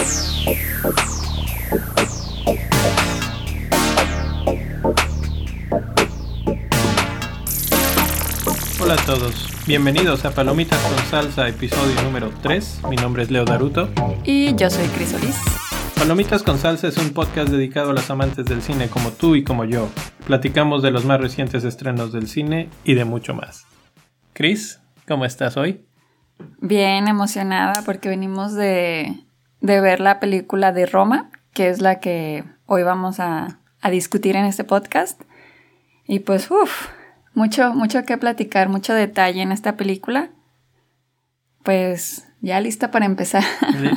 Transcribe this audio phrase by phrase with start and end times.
[0.00, 0.06] Hola
[8.94, 12.80] a todos, bienvenidos a Palomitas con Salsa, episodio número 3.
[12.88, 13.90] Mi nombre es Leo Daruto.
[14.24, 15.36] Y yo soy Cris Solís.
[15.98, 19.44] Palomitas con Salsa es un podcast dedicado a los amantes del cine como tú y
[19.44, 19.90] como yo.
[20.26, 23.66] Platicamos de los más recientes estrenos del cine y de mucho más.
[24.32, 25.84] Cris, ¿cómo estás hoy?
[26.62, 29.26] Bien emocionada porque venimos de,
[29.60, 34.36] de ver la película de Roma, que es la que hoy vamos a, a discutir
[34.36, 35.20] en este podcast.
[36.06, 36.88] Y pues, uff,
[37.34, 40.30] mucho, mucho que platicar, mucho detalle en esta película.
[41.62, 43.44] Pues ya lista para empezar.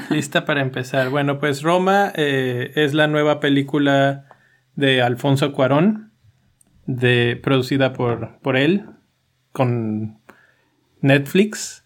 [0.10, 1.10] lista para empezar.
[1.10, 4.26] Bueno, pues Roma eh, es la nueva película
[4.76, 6.12] de Alfonso Cuarón,
[6.86, 8.86] de, producida por, por él,
[9.52, 10.20] con
[11.02, 11.86] Netflix.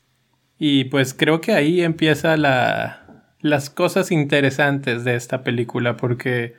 [0.57, 3.06] Y pues creo que ahí empieza la,
[3.39, 6.55] las cosas interesantes de esta película, porque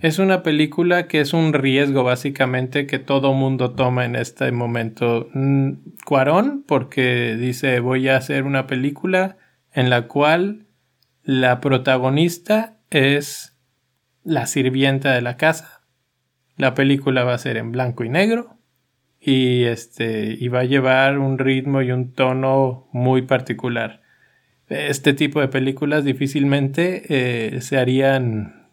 [0.00, 5.28] es una película que es un riesgo básicamente que todo mundo toma en este momento.
[5.34, 5.72] Mm,
[6.04, 9.36] Cuarón porque dice voy a hacer una película
[9.72, 10.66] en la cual
[11.24, 13.56] la protagonista es
[14.24, 15.82] la sirvienta de la casa.
[16.56, 18.56] La película va a ser en blanco y negro
[19.20, 24.02] y este y va a llevar un ritmo y un tono muy particular.
[24.68, 28.66] Este tipo de películas difícilmente eh, se harían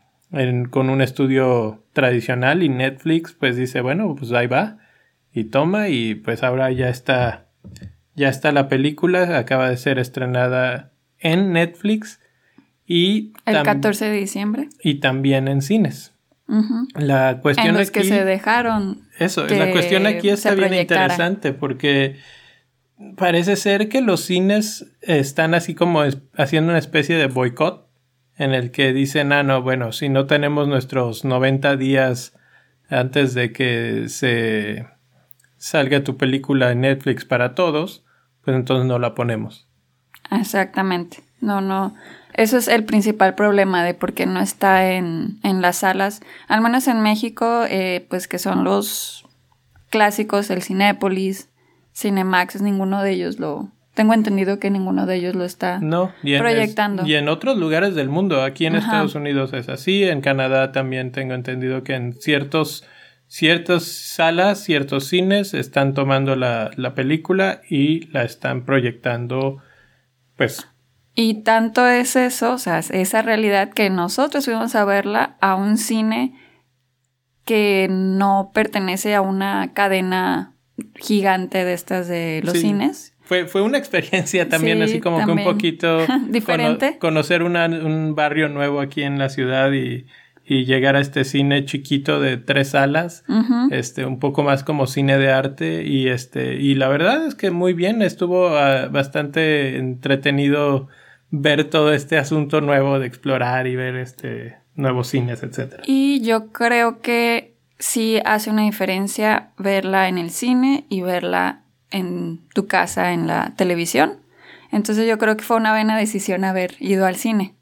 [0.69, 4.79] con un estudio tradicional y Netflix pues dice, bueno, pues ahí va
[5.31, 7.47] y toma y pues ahora ya está,
[8.15, 12.19] ya está la película, acaba de ser estrenada en Netflix
[12.85, 13.33] y...
[13.45, 14.69] El 14 de diciembre.
[14.83, 16.13] Y también en cines.
[16.93, 19.07] La cuestión en los que se dejaron.
[19.17, 22.17] Eso, la cuestión aquí está bien interesante porque
[23.17, 26.03] parece ser que los cines están así como
[26.37, 27.87] haciendo una especie de boicot
[28.37, 32.33] en el que dicen, ah, no, bueno, si no tenemos nuestros 90 días
[32.89, 34.87] antes de que se
[35.57, 38.05] salga tu película en Netflix para todos,
[38.43, 39.67] pues entonces no la ponemos.
[40.31, 41.23] Exactamente.
[41.39, 41.95] No, no.
[42.33, 46.21] Eso es el principal problema de por qué no está en, en las salas.
[46.47, 49.25] Al menos en México, eh, pues que son los
[49.89, 51.49] clásicos, el Cinépolis,
[51.95, 55.79] Cinemax, ninguno de ellos lo, tengo entendido que ninguno de ellos lo está
[56.37, 57.05] proyectando.
[57.05, 61.11] y en otros lugares del mundo, aquí en Estados Unidos es así, en Canadá también
[61.11, 62.85] tengo entendido que en ciertos
[63.27, 69.61] ciertas salas, ciertos cines están tomando la, la película y la están proyectando,
[70.35, 70.67] pues.
[71.15, 75.77] Y tanto es eso, o sea, esa realidad que nosotros fuimos a verla a un
[75.77, 76.37] cine
[77.45, 80.54] que no pertenece a una cadena
[80.95, 85.43] gigante de estas de los cines fue, fue una experiencia también así como que un
[85.43, 86.97] poquito diferente.
[86.99, 90.05] conocer un barrio nuevo aquí en la ciudad y,
[90.45, 93.23] y, llegar a este cine chiquito de tres salas,
[93.71, 97.49] este, un poco más como cine de arte y este, y la verdad es que
[97.49, 100.87] muy bien, estuvo ah, bastante entretenido
[101.31, 105.83] ver todo este asunto nuevo de explorar y ver este nuevos cines, etcétera.
[105.87, 112.47] Y yo creo que sí hace una diferencia verla en el cine y verla en
[112.53, 114.21] tu casa, en la televisión.
[114.71, 117.55] Entonces yo creo que fue una buena decisión haber ido al cine.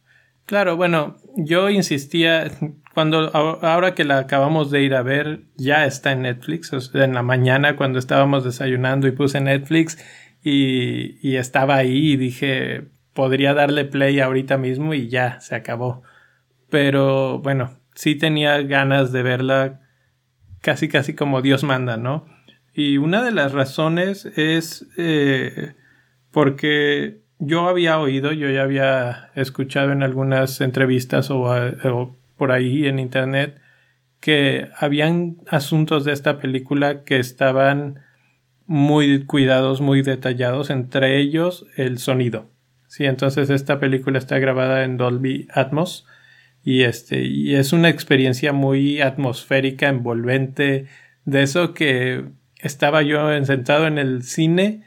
[0.46, 2.52] Claro, bueno, yo insistía,
[2.94, 7.06] cuando ahora que la acabamos de ir a ver, ya está en Netflix, o sea,
[7.06, 9.98] en la mañana cuando estábamos desayunando y puse Netflix
[10.44, 16.04] y, y estaba ahí y dije, podría darle play ahorita mismo y ya, se acabó.
[16.70, 19.83] Pero bueno, sí tenía ganas de verla
[20.64, 22.26] casi casi como Dios manda, ¿no?
[22.74, 25.76] Y una de las razones es eh,
[26.32, 32.88] porque yo había oído, yo ya había escuchado en algunas entrevistas o, o, por ahí
[32.88, 33.60] en internet
[34.22, 38.00] que habían asuntos de esta película que estaban
[38.66, 42.50] muy cuidados, muy detallados, entre ellos el sonido.
[42.88, 46.08] Sí, entonces esta película está grabada en Dolby Atmos
[46.64, 50.86] y este y es una experiencia muy atmosférica, envolvente,
[51.26, 52.26] de eso que
[52.60, 54.84] estaba yo sentado en el cine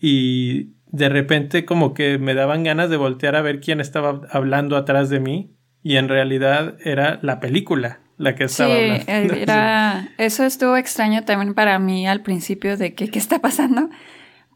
[0.00, 4.76] y de repente como que me daban ganas de voltear a ver quién estaba hablando
[4.76, 10.44] atrás de mí y en realidad era la película la que estaba sí, Era, eso
[10.44, 13.88] estuvo extraño también para mí al principio de que qué está pasando,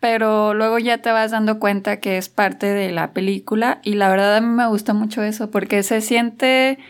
[0.02, 4.08] pero luego ya te vas dando cuenta que es parte de la película y la
[4.08, 6.80] verdad a mí me gusta mucho eso porque se siente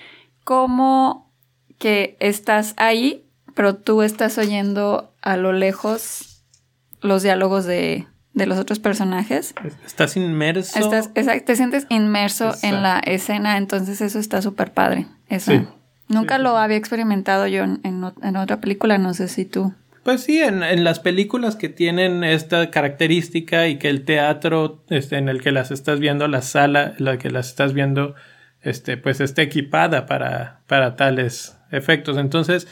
[0.45, 1.31] como
[1.79, 6.43] que estás ahí pero tú estás oyendo a lo lejos
[7.03, 9.55] los diálogos de, de los otros personajes.
[9.85, 10.79] Estás inmerso.
[10.79, 15.07] Estás, te sientes inmerso en la escena, entonces eso está súper padre.
[15.29, 15.53] Eso.
[16.09, 19.75] Nunca lo había experimentado yo en, en, otra película, no sé si tú.
[20.03, 25.17] Pues sí, en, en, las películas que tienen esta característica y que el teatro este,
[25.17, 28.17] en el que las estás viendo, la sala en la que las estás viendo,
[28.63, 32.17] este, pues esté equipada para, para tales efectos.
[32.17, 32.67] Entonces,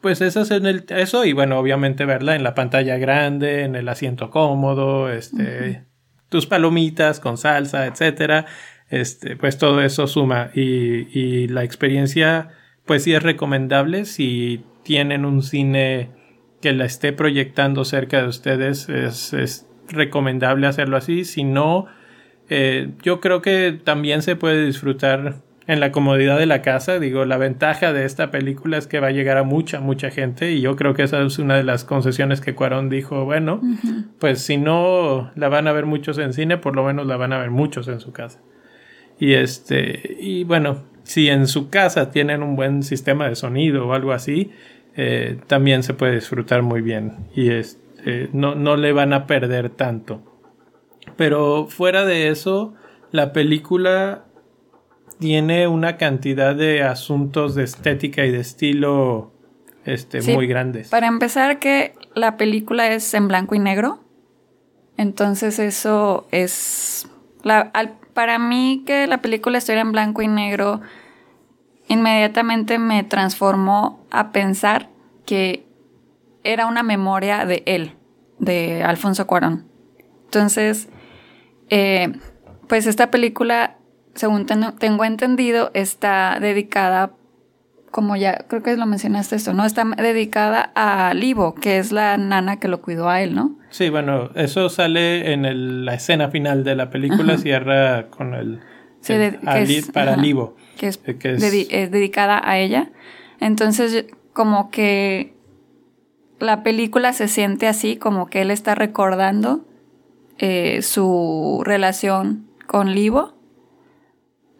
[0.00, 3.74] pues eso es en el, eso y bueno, obviamente verla en la pantalla grande, en
[3.74, 5.84] el asiento cómodo, este,
[6.28, 8.46] tus palomitas con salsa, etcétera,
[8.88, 12.50] este, pues todo eso suma y, y la experiencia,
[12.86, 16.17] pues sí es recomendable si tienen un cine
[16.60, 21.86] que la esté proyectando cerca de ustedes, es, es recomendable hacerlo así, si no,
[22.50, 26.98] eh, yo creo que también se puede disfrutar en la comodidad de la casa.
[26.98, 30.52] Digo, la ventaja de esta película es que va a llegar a mucha, mucha gente
[30.52, 33.60] y yo creo que esa es una de las concesiones que Cuarón dijo, bueno,
[34.18, 37.34] pues si no la van a ver muchos en cine, por lo menos la van
[37.34, 38.40] a ver muchos en su casa.
[39.20, 43.92] Y este, y bueno, si en su casa tienen un buen sistema de sonido o
[43.92, 44.52] algo así,
[45.00, 49.70] eh, también se puede disfrutar muy bien y este, no, no le van a perder
[49.70, 50.22] tanto.
[51.16, 52.74] Pero fuera de eso,
[53.12, 54.24] la película
[55.20, 59.32] tiene una cantidad de asuntos de estética y de estilo
[59.84, 60.88] este, muy grandes.
[60.88, 64.00] Para empezar, que la película es en blanco y negro.
[64.96, 67.08] Entonces eso es...
[67.44, 67.70] La,
[68.14, 70.80] para mí que la película estuviera en blanco y negro,
[71.88, 74.88] inmediatamente me transformó a pensar
[75.26, 75.66] que
[76.44, 77.94] era una memoria de él,
[78.38, 79.66] de Alfonso Cuarón.
[80.24, 80.88] Entonces,
[81.70, 82.12] eh,
[82.68, 83.78] pues esta película
[84.18, 87.12] según tengo entendido, está dedicada,
[87.90, 89.64] como ya creo que lo mencionaste esto, ¿no?
[89.64, 93.56] Está dedicada a Livo, que es la nana que lo cuidó a él, ¿no?
[93.70, 98.60] Sí, bueno, eso sale en la escena final de la película, cierra con el...
[99.00, 99.14] Sí,
[99.92, 100.56] para Livo.
[100.78, 102.90] Que, es, es dedicada a ella.
[103.40, 105.34] Entonces, como que
[106.38, 109.66] la película se siente así, como que él está recordando
[110.38, 113.34] eh, su relación con Livo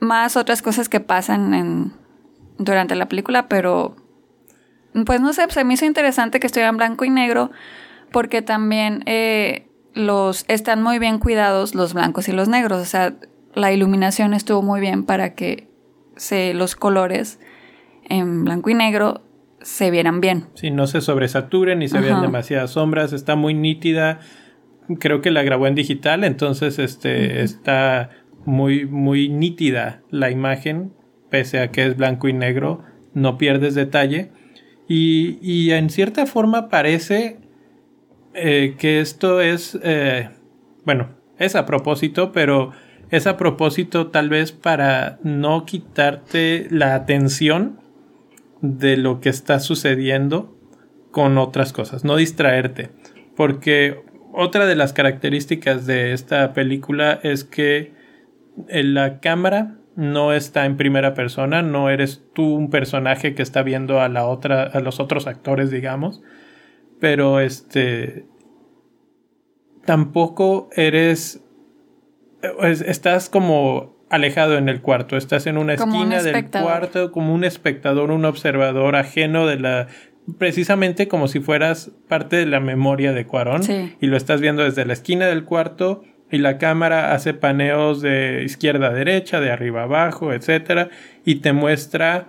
[0.01, 1.93] más otras cosas que pasan en,
[2.59, 3.97] durante la película, pero
[5.07, 7.51] pues no sé, se me hizo interesante que estuviera en blanco y negro
[8.11, 13.15] porque también eh, los están muy bien cuidados los blancos y los negros, o sea,
[13.55, 15.68] la iluminación estuvo muy bien para que
[16.19, 17.41] se, los colores
[18.05, 19.23] en blanco y negro
[19.63, 20.47] se vieran bien.
[20.55, 24.21] Sí, no se sobresaturen ni se vean demasiadas sombras, está muy nítida.
[25.01, 28.11] Creo que la grabó en digital, entonces este está
[28.45, 30.93] muy, muy nítida la imagen,
[31.31, 34.31] pese a que es blanco y negro, no pierdes detalle.
[34.89, 37.41] Y, y en cierta forma parece
[38.35, 40.31] eh, que esto es, eh,
[40.85, 42.73] bueno, es a propósito, pero
[43.11, 47.81] es a propósito tal vez para no quitarte la atención
[48.61, 50.57] de lo que está sucediendo
[51.11, 52.91] con otras cosas, no distraerte.
[53.37, 54.03] Porque
[54.33, 57.93] otra de las características de esta película es que
[58.69, 64.01] la cámara no está en primera persona, no eres tú un personaje que está viendo
[64.01, 66.23] a la otra, a los otros actores, digamos,
[67.01, 68.27] pero este
[69.85, 71.43] tampoco eres,
[72.43, 78.11] estás como alejado en el cuarto, estás en una esquina del cuarto como un espectador,
[78.11, 79.89] un observador ajeno de la
[80.37, 83.63] precisamente como si fueras parte de la memoria de Cuarón
[83.99, 88.43] y lo estás viendo desde la esquina del cuarto y la cámara hace paneos de
[88.45, 90.91] izquierda a derecha, de arriba a abajo, etcétera,
[91.25, 92.29] y te muestra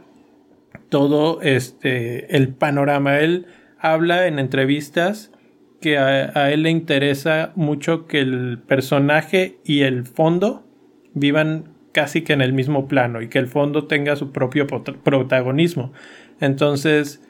[0.87, 3.19] todo este el panorama.
[3.19, 3.47] Él
[3.77, 5.31] habla en entrevistas
[5.81, 10.65] que a, él le interesa mucho que el personaje y el fondo
[11.13, 15.91] vivan casi que en el mismo plano y que el fondo tenga su propio protagonismo.
[16.39, 17.21] Entonces,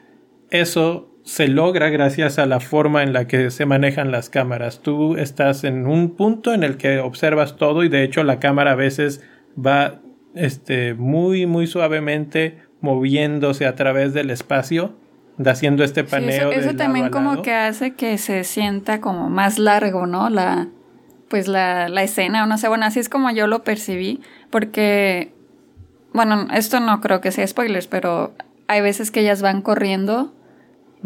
[0.50, 4.80] eso se logra gracias a la forma en la que se manejan las cámaras.
[4.82, 8.72] Tú estás en un punto en el que observas todo y de hecho la cámara
[8.72, 9.22] a veces
[9.54, 10.00] va
[10.34, 14.94] este, muy muy suavemente moviéndose a través del espacio
[15.46, 16.50] haciendo este paneo.
[16.50, 20.28] eso, también como que hace que se sienta como más largo, ¿no?
[20.28, 20.68] La,
[21.28, 24.20] pues la, la escena, o no sé, bueno, así es como yo lo percibí,
[24.50, 25.32] porque,
[26.12, 28.34] bueno, esto no creo que sea spoilers, pero
[28.66, 30.34] hay veces que ellas van corriendo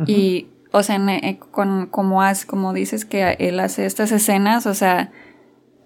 [0.07, 4.75] y, o sea, eh, con, como, has, como dices que él hace estas escenas, o
[4.75, 5.13] sea,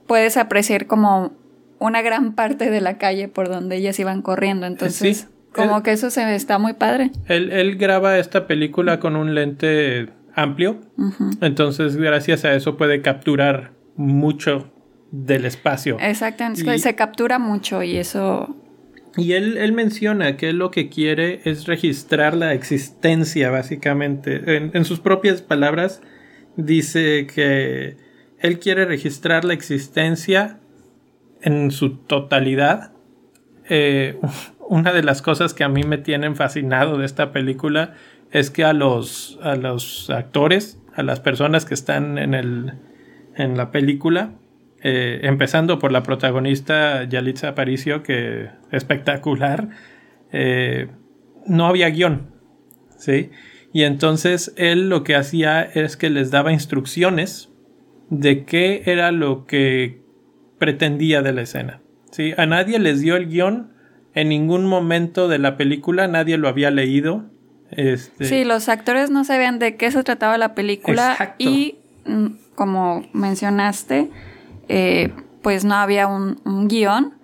[0.06, 1.32] puedes apreciar como
[1.78, 4.66] una gran parte de la calle por donde ellas iban corriendo.
[4.66, 7.10] Entonces, como que eso se está muy padre.
[7.26, 10.80] Él, él graba esta película con un lente amplio.
[11.40, 14.72] Entonces, gracias a eso puede capturar mucho
[15.10, 15.96] del espacio.
[16.00, 18.56] Exactamente, se captura mucho y eso...
[19.16, 24.56] Y él, él, menciona que él lo que quiere es registrar la existencia, básicamente.
[24.56, 26.02] En, en sus propias palabras,
[26.56, 27.96] dice que
[28.38, 30.60] él quiere registrar la existencia
[31.40, 32.92] en su totalidad.
[33.68, 34.20] Eh,
[34.68, 37.94] una de las cosas que a mí me tienen fascinado de esta película
[38.30, 42.74] es que a los, a los actores, a las personas que están en, el,
[43.36, 44.32] en la película,
[44.82, 49.70] eh, empezando por la protagonista Yalitza Aparicio, que espectacular,
[50.32, 50.88] eh,
[51.46, 52.30] no había guion,
[52.96, 53.30] ¿sí?
[53.72, 57.50] Y entonces él lo que hacía es que les daba instrucciones
[58.10, 60.02] de qué era lo que
[60.58, 61.80] pretendía de la escena.
[62.10, 62.32] ¿sí?
[62.36, 63.72] A nadie les dio el guion,
[64.20, 67.26] en ningún momento de la película nadie lo había leído.
[67.70, 68.24] Este...
[68.24, 74.10] Sí, los actores no sabían de qué se trataba la película y mm, como mencionaste,
[74.68, 77.14] eh, pues no había un, guion.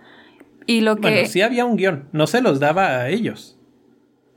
[0.67, 1.11] Y lo que...
[1.11, 3.59] Bueno, sí había un guion, no se los daba a ellos.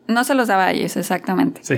[0.07, 1.61] No se los daba a ellos, exactamente.
[1.63, 1.75] Sí.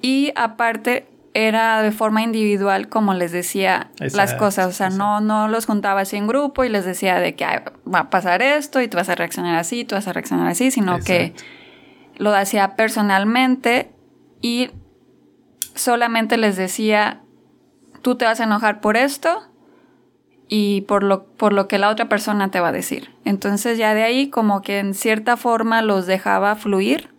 [0.00, 5.48] Y aparte, era de forma individual como les decía las cosas, o sea, no, no
[5.48, 7.46] los juntaba así en grupo y les decía de que
[7.92, 10.70] va a pasar esto y tú vas a reaccionar así, tú vas a reaccionar así,
[10.70, 11.34] sino que
[12.16, 13.90] lo hacía personalmente
[14.40, 14.70] y
[15.74, 17.22] solamente les decía,
[18.02, 19.48] tú te vas a enojar por esto
[20.48, 23.10] y por lo, por lo que la otra persona te va a decir.
[23.24, 27.14] Entonces ya de ahí como que en cierta forma los dejaba fluir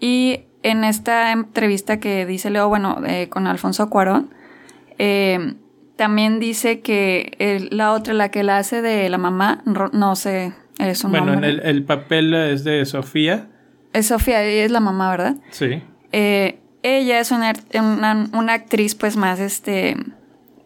[0.00, 4.34] y en esta entrevista que dice Leo, bueno, eh, con Alfonso Cuarón,
[4.98, 5.54] eh,
[5.94, 11.04] también dice que la otra, la que la hace de la mamá, no sé, es
[11.04, 13.46] un Bueno, en el, papel es de Sofía.
[13.92, 15.36] Es Sofía, ella es la mamá, ¿verdad?
[15.50, 15.82] Sí.
[16.10, 17.52] Eh, ella es una,
[18.32, 19.96] una, actriz pues más este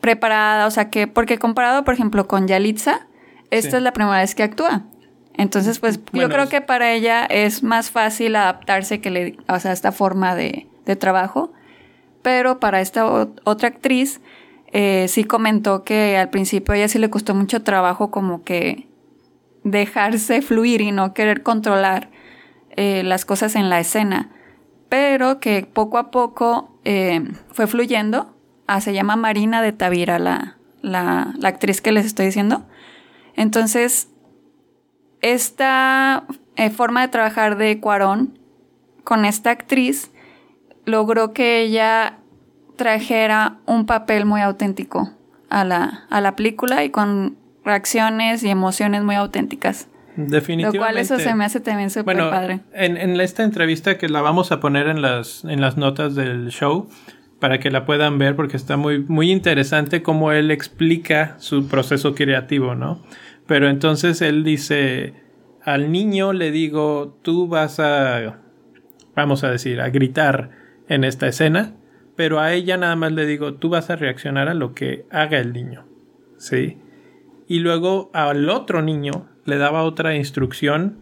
[0.00, 3.06] preparada, o sea que, porque comparado por ejemplo con Yalitza,
[3.50, 4.84] esta es la primera vez que actúa.
[5.40, 9.72] Entonces, pues yo creo que para ella es más fácil adaptarse que le, o sea,
[9.72, 10.66] esta forma de,
[10.98, 11.50] trabajo.
[12.20, 13.06] Pero para esta
[13.44, 14.20] otra actriz,
[14.66, 18.86] eh, sí comentó que al principio a ella sí le costó mucho trabajo como que
[19.64, 22.10] dejarse fluir y no querer controlar
[22.76, 24.28] eh, las cosas en la escena.
[24.90, 28.36] Pero que poco a poco eh, fue fluyendo.
[28.66, 32.66] Ah, se llama Marina de Tavira, la, la, la actriz que les estoy diciendo.
[33.36, 34.10] Entonces,
[35.20, 36.24] esta
[36.56, 38.38] eh, forma de trabajar de Cuarón
[39.04, 40.10] con esta actriz
[40.84, 42.18] logró que ella
[42.76, 45.10] trajera un papel muy auténtico
[45.50, 49.88] a la, a la película y con reacciones y emociones muy auténticas.
[50.16, 50.78] Definitivamente.
[50.78, 52.60] Lo cual eso se me hace también súper padre.
[52.72, 56.48] En, en, esta entrevista que la vamos a poner en las, en las notas del
[56.48, 56.88] show
[57.38, 62.14] para que la puedan ver porque está muy, muy interesante cómo él explica su proceso
[62.14, 63.00] creativo, ¿no?
[63.50, 65.12] Pero entonces él dice,
[65.64, 68.38] al niño le digo, tú vas a,
[69.16, 70.50] vamos a decir, a gritar
[70.88, 71.74] en esta escena,
[72.14, 75.40] pero a ella nada más le digo, tú vas a reaccionar a lo que haga
[75.40, 75.84] el niño,
[76.36, 76.78] ¿sí?
[77.48, 81.00] Y luego al otro niño le daba otra instrucción,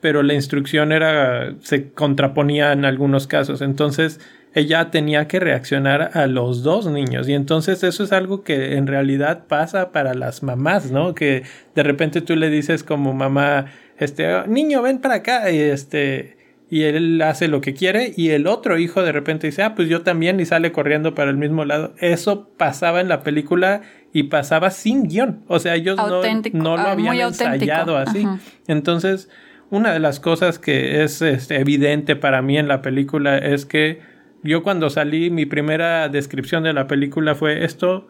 [0.00, 4.18] pero la instrucción era, se contraponía en algunos casos, entonces
[4.56, 7.28] ella tenía que reaccionar a los dos niños.
[7.28, 11.14] Y entonces eso es algo que en realidad pasa para las mamás, ¿no?
[11.14, 11.42] Que
[11.74, 13.66] de repente tú le dices como mamá,
[13.98, 16.38] este, niño, ven para acá, y este,
[16.70, 19.90] y él hace lo que quiere, y el otro hijo de repente dice, ah, pues
[19.90, 21.92] yo también, y sale corriendo para el mismo lado.
[21.98, 23.82] Eso pasaba en la película
[24.14, 25.44] y pasaba sin guion.
[25.48, 26.22] O sea, ellos no,
[26.54, 28.26] no, lo ah, habían ensayado así.
[28.68, 29.28] Entonces,
[29.68, 34.15] una de las cosas que es este, evidente para mí en la película es que
[34.42, 38.08] yo cuando salí, mi primera descripción de la película fue esto,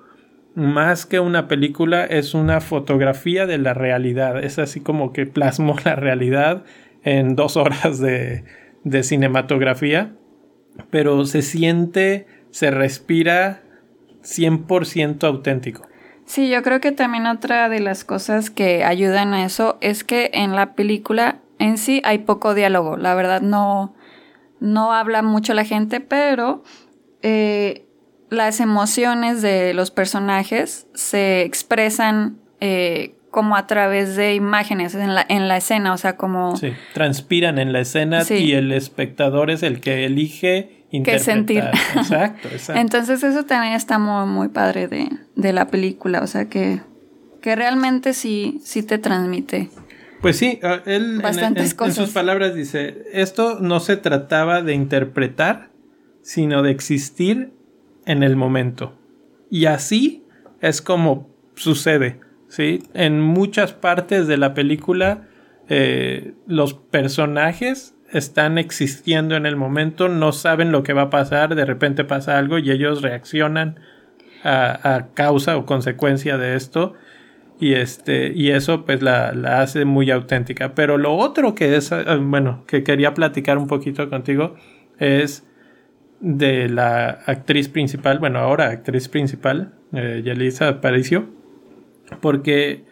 [0.54, 4.42] más que una película, es una fotografía de la realidad.
[4.42, 6.64] Es así como que plasmó la realidad
[7.02, 8.44] en dos horas de,
[8.84, 10.14] de cinematografía,
[10.90, 13.62] pero se siente, se respira
[14.22, 15.86] 100% auténtico.
[16.24, 20.30] Sí, yo creo que también otra de las cosas que ayudan a eso es que
[20.34, 22.96] en la película en sí hay poco diálogo.
[22.96, 23.94] La verdad no,
[24.60, 26.62] no habla mucho la gente, pero
[27.22, 27.86] eh,
[28.30, 35.26] las emociones de los personajes se expresan eh, como a través de imágenes en la,
[35.28, 36.56] en la escena, o sea, como...
[36.56, 41.20] Sí, transpiran en la escena y el espectador es el que elige interpretar.
[41.20, 41.64] sentir.
[41.96, 42.80] Exacto, exacto.
[42.80, 46.80] Entonces eso también está muy, muy padre de, de la película, o sea, que,
[47.42, 49.68] que realmente sí, sí te transmite
[50.20, 55.70] pues sí, ah, él en, sus palabras dice, esto no se trataba de interpretar,
[56.22, 57.52] sino de existir
[58.04, 58.98] en el momento.
[59.50, 60.24] Y así
[60.60, 62.82] es como sucede, ¿sí?
[62.94, 65.28] En muchas partes de la película
[65.68, 71.54] eh, los personajes están existiendo en el momento, no saben lo que va a pasar,
[71.54, 73.80] de repente pasa algo y ellos reaccionan
[74.44, 76.94] a, causa o consecuencia de esto.
[77.58, 80.74] Y este, y eso pues la, la, hace muy auténtica.
[80.74, 84.54] Pero lo otro que es, eh, bueno, que quería platicar un poquito contigo
[84.98, 85.46] es
[86.20, 91.28] de la actriz principal, bueno, ahora actriz principal, eh, Yelisa Aparicio,
[92.20, 92.84] porque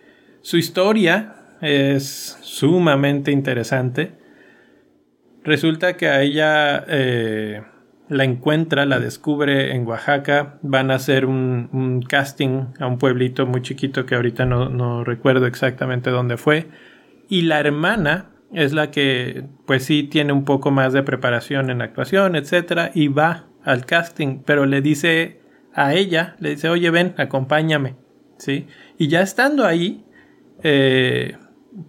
[0.42, 4.12] su historia es sumamente interesante.
[5.42, 7.62] Resulta que a ella eh,
[8.08, 13.62] la encuentra, la descubre en Oaxaca, van a hacer un, casting a un pueblito muy
[13.62, 16.66] chiquito que ahorita no, recuerdo exactamente dónde fue,
[17.28, 21.82] y la hermana es la que pues sí tiene un poco más de preparación en
[21.82, 25.40] actuación, etcétera, y va al casting, pero le dice
[25.72, 27.96] a ella, le dice, oye, ven, acompáñame,
[28.36, 28.66] ¿sí?
[28.98, 30.04] Y ya estando ahí,
[30.62, 31.36] eh,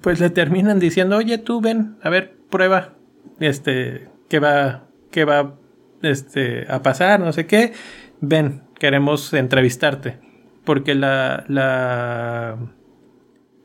[0.01, 2.95] pues le terminan diciendo, oye, tú ven, a ver, prueba,
[3.39, 5.55] este, qué va, qué va,
[6.01, 7.73] este, a pasar, no sé qué,
[8.21, 10.19] ven, queremos entrevistarte,
[10.63, 12.57] porque la, la,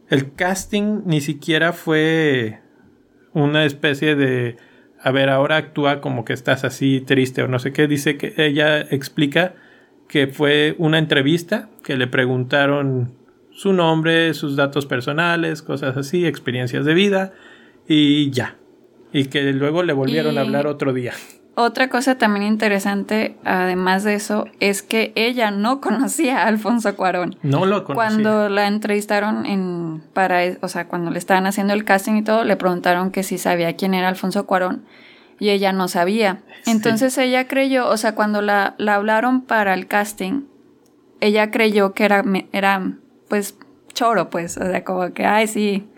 [0.09, 2.61] el casting ni siquiera fue
[3.33, 4.57] una especie de,
[5.01, 8.35] a ver, ahora actúa como que estás así triste o no sé qué, dice que
[8.37, 9.55] ella explica
[10.09, 13.15] que fue una entrevista que le preguntaron
[13.53, 17.33] su nombre, sus datos personales, cosas así, experiencias de vida
[17.87, 18.57] y ya.
[19.13, 21.13] Y que luego le volvieron a hablar otro día.
[21.63, 27.37] Otra cosa también interesante, además de eso, es que ella no conocía a Alfonso Cuarón.
[27.43, 27.95] No lo conocía.
[27.95, 32.45] Cuando la entrevistaron en para, o sea, cuando le estaban haciendo el casting y todo,
[32.45, 34.85] le preguntaron que si sabía quién era Alfonso Cuarón
[35.39, 36.43] y ella no sabía.
[36.67, 40.43] Entonces ella creyó, o sea, cuando la, la hablaron para el casting,
[41.21, 42.93] ella creyó que era, era
[43.29, 43.57] pues
[43.93, 45.89] choro, pues, o sea, como que, ay, sí,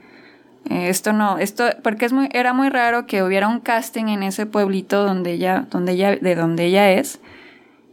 [0.71, 4.47] esto no, esto, porque es muy, era muy raro que hubiera un casting en ese
[4.47, 7.21] pueblito donde ella, donde ella, de donde ella es,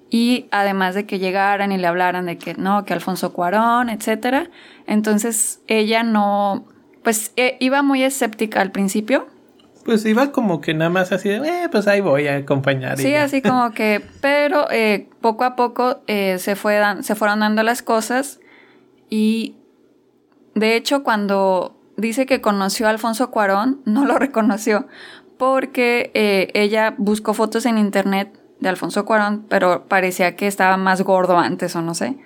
[0.10, 4.50] y además de que llegaran y le hablaran de que no, que Alfonso Cuarón, etcétera,
[4.88, 6.66] entonces ella no,
[7.04, 9.28] pues e, iba muy escéptica al principio.
[9.86, 12.98] Pues iba como que nada más así de, eh, pues ahí voy a acompañar.
[12.98, 17.64] Sí, así como que, pero eh, poco a poco eh, se, fue se fueron dando
[17.64, 18.40] las cosas
[19.10, 19.56] y
[20.56, 24.88] de hecho cuando dice que conoció a Alfonso Cuarón, no lo reconoció
[25.38, 31.02] porque eh, ella buscó fotos en internet de Alfonso Cuarón, pero parecía que estaba más
[31.02, 32.18] gordo antes o no sé.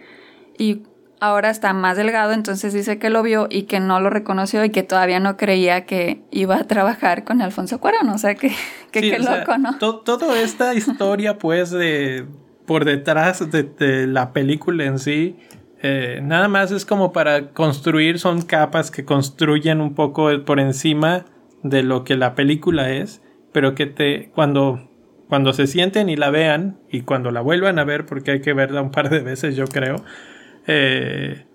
[0.58, 0.82] Y
[1.20, 4.72] ahora está más delgado, entonces dice que lo vio y que no lo reconoció y
[4.72, 8.52] que todavía no creía que iba a trabajar con Alfonso Cuarón, o sea que,
[8.92, 9.78] que loco, ¿no?
[9.78, 12.26] toda esta historia pues de
[12.66, 15.38] por detrás de, la película en sí
[15.86, 21.26] eh, nada más es como para construir, son capas que construyen un poco por encima
[21.62, 24.90] de lo que la película es, pero que te, cuando,
[25.28, 28.54] cuando se sienten y la vean, y cuando la vuelvan a ver, porque hay que
[28.54, 29.98] verla un par de veces, yo creo,
[30.68, 31.48] eh,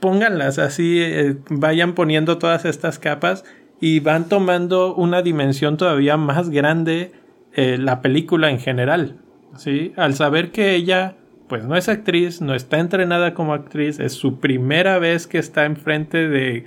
[0.00, 3.44] pónganlas así, eh, vayan poniendo todas estas capas
[3.80, 7.12] y van tomando una dimensión todavía más grande
[7.54, 9.16] la película en general,
[9.56, 9.94] ¿sí?
[9.96, 11.16] Al saber que ella
[11.48, 15.64] pues no es actriz, no está entrenada como actriz, es su primera vez que está
[15.64, 16.66] enfrente de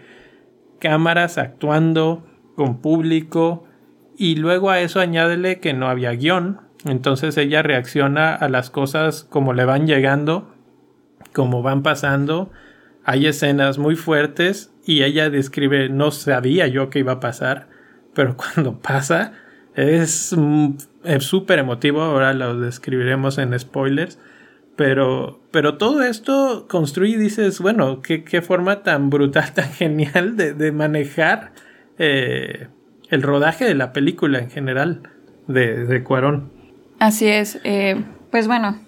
[0.80, 3.66] cámaras actuando con público
[4.18, 9.24] y luego a eso añádele que no había guion, entonces ella reacciona a las cosas
[9.24, 10.54] como le van llegando,
[11.34, 12.52] como van pasando,
[13.04, 17.68] hay escenas muy fuertes y ella describe no sabía yo que iba a pasar,
[18.14, 19.34] pero cuando pasa
[19.76, 20.36] es
[21.20, 24.20] súper emotivo, ahora lo describiremos en spoilers
[24.80, 30.38] pero, pero todo esto construye y dices, bueno, qué, qué forma tan brutal, tan genial
[30.38, 31.52] de, de manejar
[31.98, 32.70] eh,
[33.10, 35.04] el rodaje de la película en general
[35.50, 36.54] de, de Cuarón.
[36.98, 38.80] Así es, eh, pues bueno.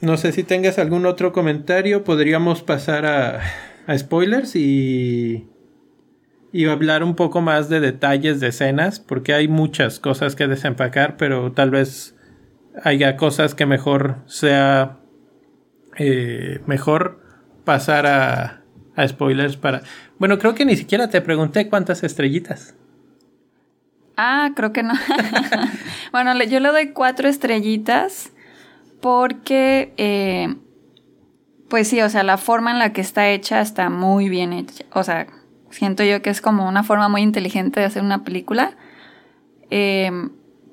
[0.00, 3.42] No sé si tengas algún otro comentario, podríamos pasar a,
[3.86, 5.46] a spoilers y,
[6.54, 11.18] y hablar un poco más de detalles de escenas, porque hay muchas cosas que desempacar,
[11.18, 12.16] pero tal vez
[12.82, 14.97] haya cosas que mejor sea
[15.98, 17.20] eh, mejor
[17.64, 18.62] pasar a,
[18.96, 19.82] a spoilers para...
[20.18, 22.74] Bueno, creo que ni siquiera te pregunté cuántas estrellitas.
[24.16, 24.94] Ah, creo que no.
[26.12, 28.32] bueno, yo le doy cuatro estrellitas
[29.00, 30.56] porque, eh,
[31.68, 34.84] pues sí, o sea, la forma en la que está hecha está muy bien hecha.
[34.92, 35.28] O sea,
[35.70, 38.76] siento yo que es como una forma muy inteligente de hacer una película.
[39.70, 40.10] Eh,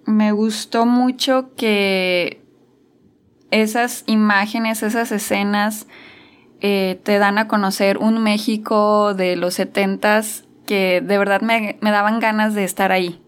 [0.06, 2.45] me gustó mucho que
[3.62, 5.88] esas imágenes, esas escenas,
[6.60, 12.20] eh, te dan a conocer un México de los setentas que de verdad me, daban
[12.20, 13.22] ganas de estar ahí.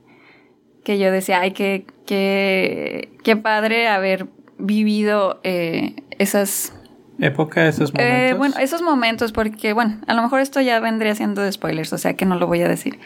[0.83, 6.73] Que yo decía, ay, qué, qué, qué padre haber vivido eh, esas...
[7.19, 8.37] Época, esos eh, momentos.
[8.37, 11.97] bueno, esos momentos, porque, bueno, a lo mejor esto ya vendría siendo de spoilers, o
[11.97, 12.99] sea que no lo voy a decir.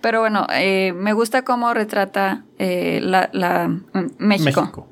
[0.00, 3.70] Pero bueno, eh, me gusta cómo retrata la, la
[4.18, 4.88] México.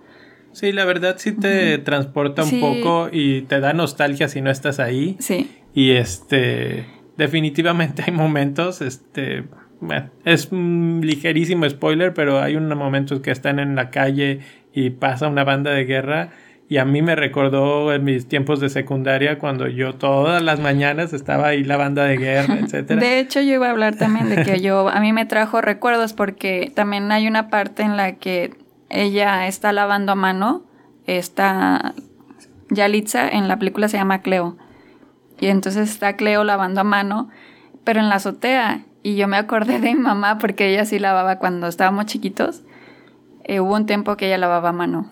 [0.53, 4.81] Sí, la verdad sí te transporta un poco y te da nostalgia si no estás
[4.81, 5.17] ahí.
[5.21, 5.51] Sí.
[5.75, 6.87] Y este,
[7.17, 9.45] definitivamente hay momentos, este,
[9.81, 14.41] bueno, es un ligerísimo spoiler, pero hay unos momentos que están en la calle
[14.73, 16.31] y pasa una banda de guerra.
[16.69, 21.13] Y a mí me recordó en mis tiempos de secundaria cuando yo todas las mañanas
[21.13, 23.01] estaba ahí la banda de guerra, etcétera.
[23.01, 26.13] De hecho, yo iba a hablar también de que yo a mí me trajo recuerdos
[26.13, 28.53] porque también hay una parte en la que
[28.91, 30.65] ella está lavando a mano,
[31.07, 31.95] está
[32.71, 34.57] Yalitza en la película se llama Cleo.
[35.39, 37.31] Y entonces está Cleo lavando a mano,
[37.85, 38.85] pero en la azotea.
[39.03, 42.63] Y yo me acordé de mi mamá porque ella sí lavaba cuando estábamos chiquitos.
[43.45, 45.11] Eh, hubo un tiempo que ella lavaba a mano.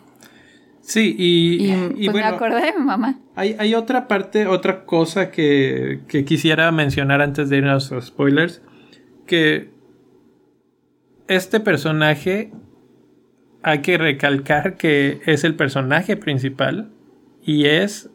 [0.81, 3.19] Sí, y, pues me acordé de mi mamá.
[3.35, 8.07] Hay, hay otra parte, otra cosa que, que, quisiera mencionar antes de irnos a los
[8.07, 8.63] spoilers,
[9.27, 9.71] que
[11.27, 12.53] este personaje
[13.63, 16.91] hay que recalcar que es el personaje principal
[17.43, 18.11] y es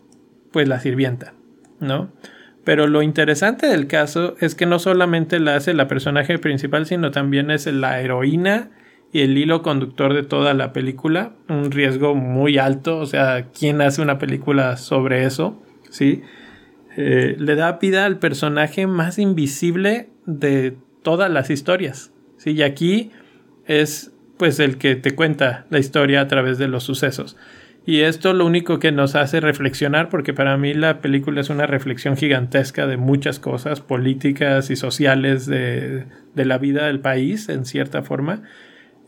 [0.51, 1.33] pues la sirvienta,
[1.79, 2.11] ¿no?
[2.63, 7.11] Pero lo interesante del caso es que no solamente la hace la personaje principal, sino
[7.11, 8.69] también es la heroína
[9.11, 11.33] y el hilo conductor de toda la película.
[11.49, 15.61] Un riesgo muy alto, o sea, ¿quién hace una película sobre eso?
[15.89, 16.21] ¿Sí?
[16.95, 22.13] Eh, le da vida al personaje más invisible de todas las historias.
[22.37, 22.51] ¿sí?
[22.51, 23.11] Y aquí
[23.65, 27.37] es pues el que te cuenta la historia a través de los sucesos.
[27.85, 31.67] Y esto lo único que nos hace reflexionar, porque para mí la película es una
[31.67, 37.65] reflexión gigantesca de muchas cosas políticas y sociales de, de la vida del país, en
[37.65, 38.43] cierta forma,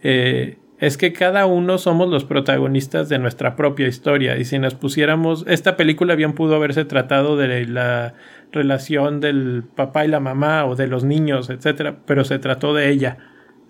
[0.03, 4.37] eh, es que cada uno somos los protagonistas de nuestra propia historia.
[4.37, 8.13] Y si nos pusiéramos, esta película bien pudo haberse tratado de la
[8.51, 12.89] relación del papá y la mamá o de los niños, etcétera, pero se trató de
[12.89, 13.17] ella,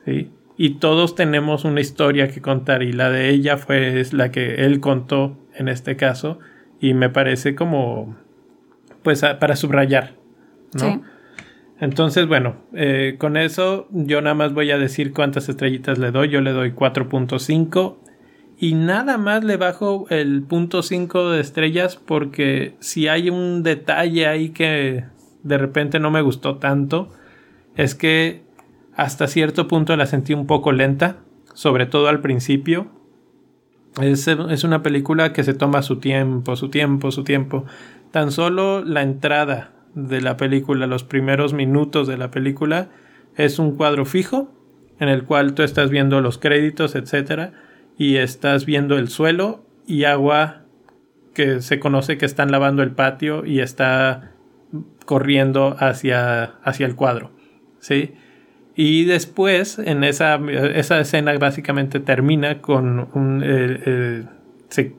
[0.05, 0.31] ¿sí?
[0.57, 4.65] Y todos tenemos una historia que contar y la de ella fue es la que
[4.65, 6.39] él contó en este caso
[6.79, 8.15] y me parece como
[9.03, 10.15] pues para subrayar,
[10.73, 11.03] ¿no?
[11.79, 16.29] Entonces, bueno, eh, con eso yo nada más voy a decir cuántas estrellitas le doy.
[16.29, 17.97] Yo le doy 4.5
[18.57, 24.27] y nada más le bajo el punto 5 de estrellas porque si hay un detalle
[24.27, 25.03] ahí que
[25.43, 27.11] de repente no me gustó tanto,
[27.75, 28.44] es que
[28.95, 31.17] hasta cierto punto la sentí un poco lenta,
[31.53, 32.87] sobre todo al principio.
[34.01, 34.27] Es,
[34.63, 37.65] una película que se toma su tiempo, su tiempo, su tiempo.
[38.11, 42.89] Tan solo la entrada de la película, los primeros minutos de la película,
[43.35, 44.51] es un cuadro fijo
[44.99, 47.53] en el cual tú estás viendo los créditos, etcétera,
[47.97, 50.63] y estás viendo el suelo y agua
[51.33, 54.31] que se conoce que están lavando el patio y está
[55.05, 57.31] corriendo hacia, hacia el cuadro,
[57.79, 58.13] ¿sí?
[58.75, 60.35] Y después, en esa,
[60.75, 64.29] esa escena básicamente termina con un...
[64.69, 64.95] Se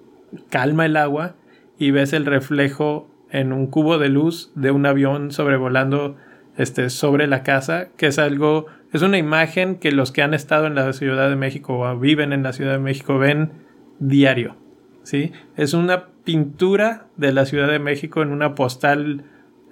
[0.49, 1.35] calma el agua
[1.79, 6.17] y ves el reflejo en un cubo de luz de un avión sobrevolando
[6.57, 10.67] este, sobre la casa, que es algo, es una imagen que los que han estado
[10.67, 13.53] en la Ciudad de México o viven en la Ciudad de México ven
[13.99, 14.57] diario,
[15.03, 15.33] ¿sí?
[15.57, 19.25] Es una pintura de la Ciudad de México en una postal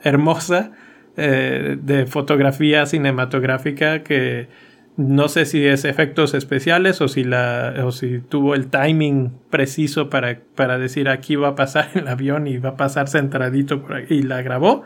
[0.03, 0.73] hermosa
[1.17, 4.49] eh, de fotografía cinematográfica que
[4.97, 10.09] no sé si es efectos especiales o si, la, o si tuvo el timing preciso
[10.09, 13.95] para, para decir aquí va a pasar el avión y va a pasar centradito por
[13.95, 14.85] ahí y la grabó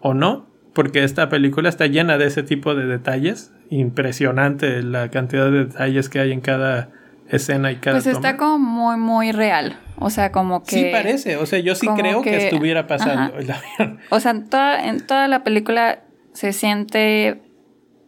[0.00, 3.52] o no, porque esta película está llena de ese tipo de detalles.
[3.70, 6.90] Impresionante la cantidad de detalles que hay en cada
[7.28, 9.78] escena y cada Pues está como muy, muy real.
[9.98, 10.76] O sea, como que...
[10.76, 13.98] Sí parece, o sea, yo sí creo que, estuviera pasando el avión.
[14.10, 16.00] O sea, toda, en toda la película
[16.32, 17.40] se siente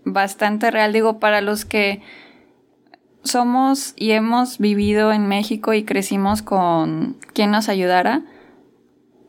[0.04, 2.02] bastante real, digo, para los que
[3.22, 8.22] somos y hemos vivido en México y crecimos con quien nos ayudara,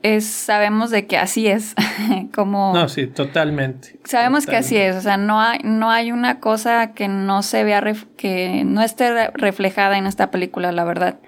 [0.02, 1.76] es, sabemos de que así es,
[2.34, 2.74] como...
[2.74, 4.00] No, sí, totalmente.
[4.06, 7.64] Sabemos que así es, o sea, no hay, no hay una cosa que no se
[7.64, 7.84] vea,
[8.18, 11.20] que no esté reflejada en esta película, la verdad.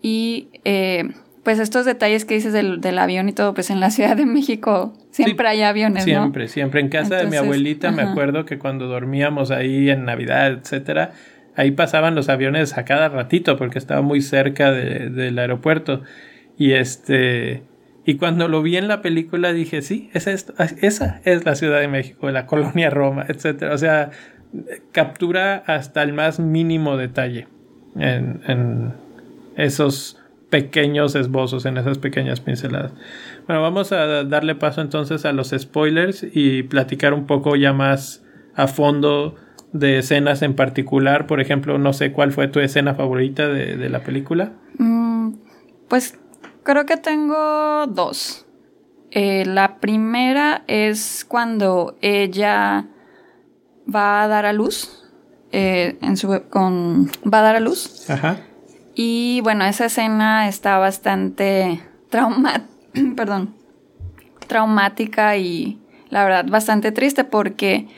[0.00, 1.10] Y eh,
[1.44, 4.26] pues estos detalles que dices del, del, avión y todo, pues en la Ciudad de
[4.26, 8.88] México siempre hay aviones, siempre, Siempre, En casa de mi abuelita me acuerdo que cuando
[8.88, 11.12] dormíamos ahí en Navidad, etcétera,
[11.54, 16.02] ahí pasaban los aviones a cada ratito porque estaba muy cerca de, del aeropuerto.
[16.58, 17.62] Y este...
[18.04, 21.80] Y cuando lo vi en la película dije, sí, es esto, esa es la Ciudad
[21.80, 23.70] de México, la colonia Roma, etc.
[23.72, 24.10] O sea,
[24.90, 27.46] captura hasta el más mínimo detalle
[27.96, 28.92] en, en
[29.56, 30.18] esos
[30.50, 32.92] pequeños esbozos, en esas pequeñas pinceladas.
[33.46, 38.22] Bueno, vamos a darle paso entonces a los spoilers y platicar un poco ya más
[38.54, 39.34] a fondo
[39.72, 41.26] de escenas en particular.
[41.26, 44.52] Por ejemplo, no sé cuál fue tu escena favorita de, la película.
[44.78, 45.32] Mm,
[45.88, 46.18] pues
[46.62, 48.46] creo que tengo dos.
[49.10, 52.86] Eh, la primera es cuando ella
[53.92, 54.98] va a dar a luz.
[55.54, 58.08] Eh, en su, con, va a dar a luz.
[58.08, 58.38] Ajá.
[58.94, 62.68] Y bueno, esa escena está bastante trauma,
[63.16, 63.54] perdón,
[64.46, 67.88] traumática y la verdad bastante triste porque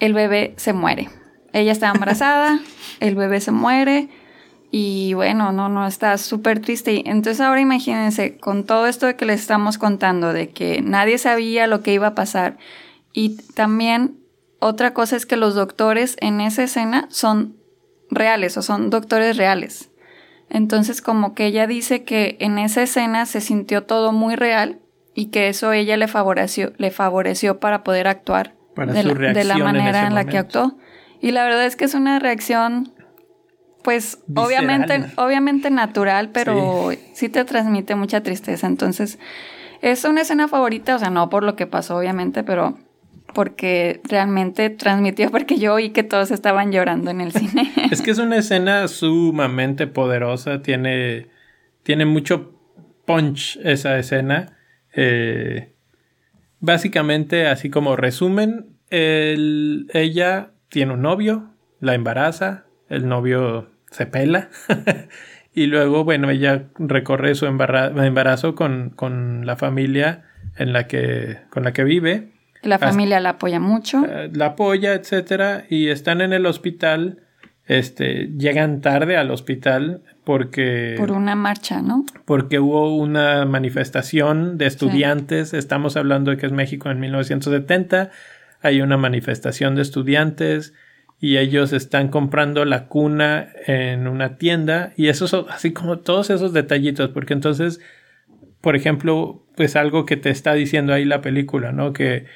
[0.00, 1.08] el bebé se muere.
[1.52, 2.60] Ella está embarazada,
[3.00, 4.08] el bebé se muere
[4.70, 7.08] y bueno, no, no, está súper triste.
[7.10, 11.82] Entonces ahora imagínense, con todo esto que les estamos contando, de que nadie sabía lo
[11.82, 12.56] que iba a pasar
[13.12, 14.18] y también
[14.60, 17.56] otra cosa es que los doctores en esa escena son
[18.10, 19.90] reales o son doctores reales.
[20.48, 24.80] Entonces como que ella dice que en esa escena se sintió todo muy real
[25.14, 29.02] y que eso ella le favoreció, le favoreció para poder actuar de,
[29.44, 30.76] la, manera en, la que actuó.
[31.20, 32.92] Y la verdad es que es una reacción,
[33.82, 37.28] pues obviamente, obviamente natural, pero sí.
[37.28, 38.66] te transmite mucha tristeza.
[38.66, 39.18] Entonces,
[39.82, 42.78] es una escena favorita, o sea, no por lo que pasó, obviamente, pero
[43.34, 47.72] porque realmente transmitió, porque yo oí que todos estaban llorando en el cine.
[47.90, 51.28] es que es una escena sumamente poderosa, tiene,
[51.82, 52.52] tiene mucho
[53.06, 54.56] punch esa escena.
[54.94, 55.72] Eh,
[56.60, 64.50] Básicamente, así como resumen, ella tiene un novio, la embaraza, el novio se pela
[65.54, 70.24] y luego, bueno, ella recorre su embarazo con, con, la familia
[70.56, 72.32] en la que, con la que vive.
[72.62, 74.04] La familia la apoya mucho.
[74.04, 77.22] Eh, la apoya, etcétera, y están en el hospital
[77.70, 80.96] este, llegan tarde al hospital porque...
[80.98, 82.04] Por una marcha, ¿no?
[82.24, 88.10] Porque hubo una manifestación de estudiantes, estamos hablando de que es México en 1970,
[88.60, 90.74] hay una manifestación de estudiantes
[91.20, 96.30] y ellos están comprando la cuna en una tienda y eso son así como todos
[96.30, 97.80] esos detallitos, porque entonces,
[98.60, 101.92] por ejemplo, pues algo que te está diciendo ahí la película, ¿no?
[101.92, 102.26] Que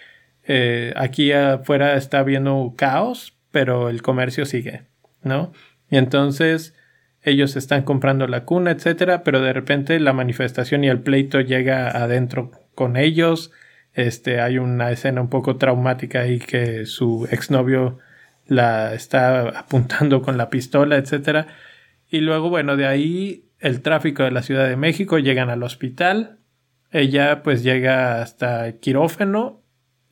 [0.47, 4.83] eh, aquí afuera está habiendo caos, pero el comercio sigue.
[5.25, 5.53] ¿no?
[5.91, 6.75] Y entonces
[7.23, 11.89] ellos están comprando la cuna, etcétera, pero de repente la manifestación y el pleito llega
[11.89, 13.51] adentro con ellos.
[13.95, 17.99] Este, hay una escena un poco traumática ahí que su exnovio
[18.47, 21.47] la está apuntando con la pistola, etcétera.
[22.11, 26.39] Y luego, bueno, de ahí el tráfico de la Ciudad de México llegan al hospital.
[26.91, 29.63] Ella pues llega hasta el quirófano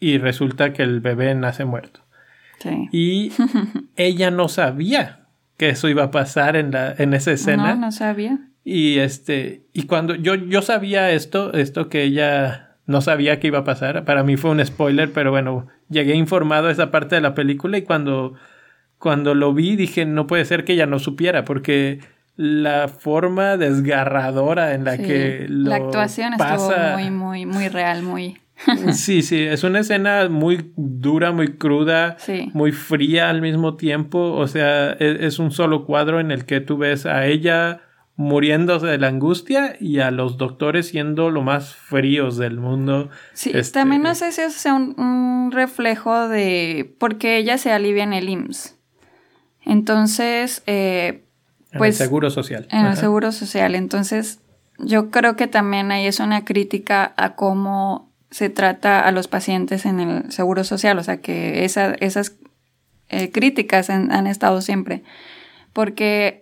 [0.01, 2.01] y resulta que el bebé nace muerto.
[2.93, 3.33] Y
[3.97, 7.75] ella no sabía que eso iba a pasar en, la, en esa escena.
[7.75, 8.39] No, no sabía.
[8.65, 13.61] Y este, y cuando yo, yo sabía esto, esto que ella no sabía que iba
[13.61, 17.21] a pasar, para mí fue un spoiler, pero bueno, llegué informado a esa parte de
[17.21, 18.35] la película y cuando,
[18.99, 22.01] cuando lo vi dije, no puede ser que ella no supiera, porque
[22.37, 28.39] la forma desgarradora en la que lo la actuación estuvo muy muy muy real muy
[28.93, 32.17] sí, sí, es una escena muy dura, muy cruda,
[32.53, 34.35] muy fría al mismo tiempo.
[34.35, 37.81] O sea, e, es, un solo cuadro en el que tú ves a ella
[38.23, 43.11] muriéndose de la angustia y a los doctores siendo lo más fríos del mundo.
[43.35, 48.05] Sí, este, también no sé si eso sea un, reflejo de porque ella se alivia
[48.05, 48.77] en el IMSS.
[49.67, 51.25] Entonces, eh,
[51.77, 52.01] pues...
[52.01, 52.67] En el seguro social.
[52.71, 53.75] En el seguro social.
[53.75, 54.41] Entonces,
[54.79, 59.85] yo creo que también ahí es una crítica a cómo se trata a los pacientes
[59.85, 62.33] en el seguro social, o sea que esas
[63.11, 65.03] eh, críticas han, estado siempre,
[65.75, 66.42] porque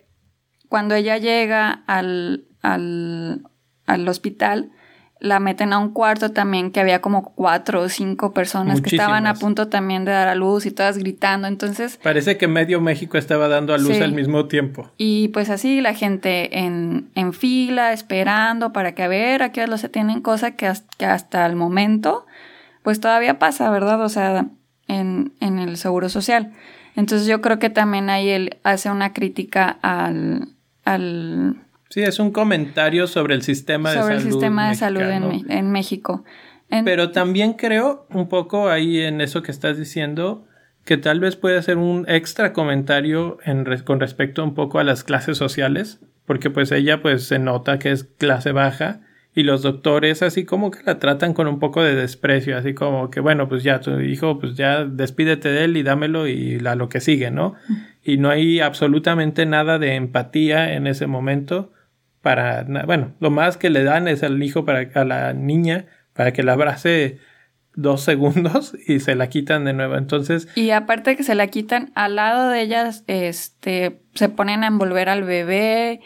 [0.71, 3.41] cuando ella llega al, al,
[3.87, 4.71] al hospital,
[5.19, 9.27] la meten a un cuarto también que había como cuatro o cinco personas que estaban
[9.27, 11.49] a punto también de dar a luz y todas gritando.
[11.49, 11.99] Entonces.
[12.01, 14.89] Parece que medio México estaba dando a luz al mismo tiempo.
[14.95, 19.63] Y pues así la gente en, en fila, esperando para que a ver a qué
[19.63, 22.25] hora se tienen, cosa que, que hasta el momento,
[22.81, 24.01] pues todavía pasa, ¿verdad?
[24.01, 24.45] O sea,
[24.87, 26.53] en, en el seguro social.
[26.95, 31.55] Entonces yo creo que también ahí él hace una crítica al, al
[31.91, 34.07] Sí, es un comentario sobre el sistema de salud.
[34.07, 36.23] Sobre el sistema de salud en, México.
[36.69, 40.47] Pero también creo un poco ahí en eso que estás diciendo
[40.85, 45.03] que tal vez puede ser un extra comentario en con respecto un poco a las
[45.03, 49.01] clases sociales, porque pues ella pues se nota que es clase baja
[49.33, 53.09] y los doctores así como que la tratan con un poco de desprecio, así como
[53.09, 56.75] que bueno, pues ya tu hijo, pues ya despídete de él y dámelo y a
[56.75, 57.55] lo que sigue, ¿no?
[58.03, 61.71] Y no hay absolutamente nada de empatía en ese momento
[62.21, 66.33] para, bueno, lo más que le dan es al hijo para a la niña para
[66.33, 67.19] que la abrace
[67.73, 69.95] dos segundos y se la quitan de nuevo.
[69.95, 70.47] Entonces.
[70.55, 75.09] Y aparte que se la quitan, al lado de ellas, este, se ponen a envolver
[75.09, 76.01] al bebé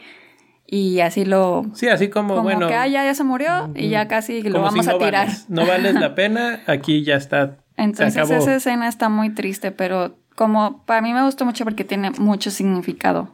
[0.67, 1.65] y así lo...
[1.73, 2.67] Sí, así como, bueno...
[2.67, 5.29] que ah, ya, se murió y ya casi lo vamos a tirar.
[5.47, 7.57] no vales la pena, aquí ya está.
[7.77, 12.11] Entonces esa escena está muy triste, pero como para mí me gustó mucho porque tiene
[12.11, 13.29] mucho significado.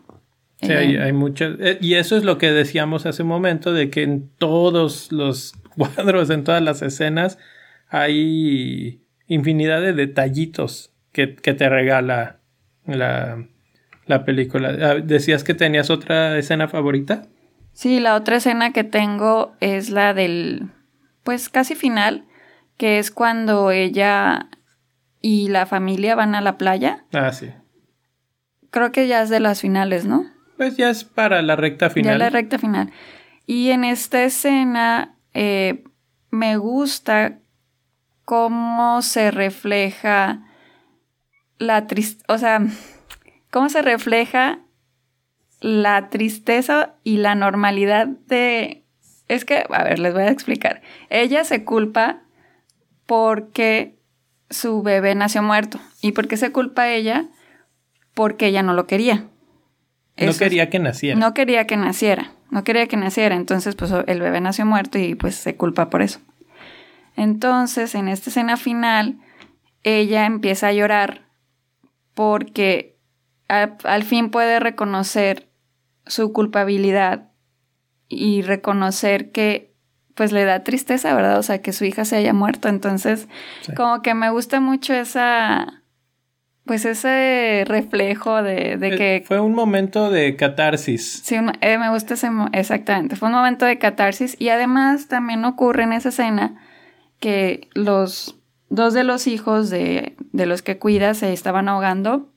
[0.61, 1.45] Sí, hay, hay mucho...
[1.59, 5.53] Eh, y eso es lo que decíamos hace un momento, de que en todos los
[5.77, 7.37] cuadros, en todas las escenas,
[7.89, 12.39] hay infinidad de detallitos que, que te regala
[12.85, 13.47] la,
[14.11, 14.75] la película.
[14.81, 17.23] Ah, ¿Decías que tenías otra escena favorita?
[17.73, 20.69] Sí, la otra escena que tengo es la del,
[21.23, 22.25] pues casi final,
[22.77, 24.49] que es cuando ella
[25.21, 27.05] y la familia van a la playa.
[27.13, 27.51] Ah, sí.
[28.69, 30.25] Creo que ya es de las finales, ¿no?
[30.57, 32.13] Pues ya es para la recta final.
[32.13, 32.91] Ya la recta final.
[33.47, 35.83] Y en esta escena eh,
[36.29, 37.39] me gusta
[38.25, 40.45] cómo se refleja
[41.57, 42.61] la tristeza, o sea,
[43.51, 44.59] cómo se refleja
[45.59, 48.83] la tristeza y la normalidad de...
[49.27, 50.81] Es que, a ver, les voy a explicar.
[51.09, 52.23] Ella se culpa
[53.05, 53.99] porque
[54.49, 55.79] su bebé nació muerto.
[56.01, 57.27] ¿Y por qué se culpa a ella?
[58.13, 59.27] Porque ella no lo quería.
[60.17, 61.19] no quería que naciera.
[61.19, 62.31] No quería que naciera.
[62.49, 63.35] No quería que naciera.
[63.35, 66.19] Entonces, pues el bebé nació muerto y pues se culpa por eso.
[67.15, 69.19] Entonces, en esta escena final,
[69.83, 71.29] ella empieza a llorar
[72.13, 72.90] porque
[73.51, 75.49] al, fin puede reconocer
[76.05, 77.29] su culpabilidad
[78.07, 79.73] y reconocer que
[80.15, 81.39] pues le da tristeza, ¿verdad?
[81.39, 82.67] O sea, que su hija se haya muerto.
[82.67, 83.27] Entonces,
[83.75, 85.83] como que me gusta mucho esa,
[86.65, 89.23] pues ese reflejo de, de que...
[89.25, 91.21] Fue un momento de catarsis.
[91.23, 93.15] Sí, eh, me gusta ese, exactamente.
[93.15, 96.61] Fue un momento de catarsis y además también ocurre en esa escena
[97.19, 98.37] que los
[98.69, 102.30] dos de los hijos de, de los que cuida se estaban ahogando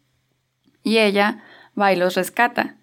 [0.84, 1.42] y ella
[1.76, 2.76] va y los rescata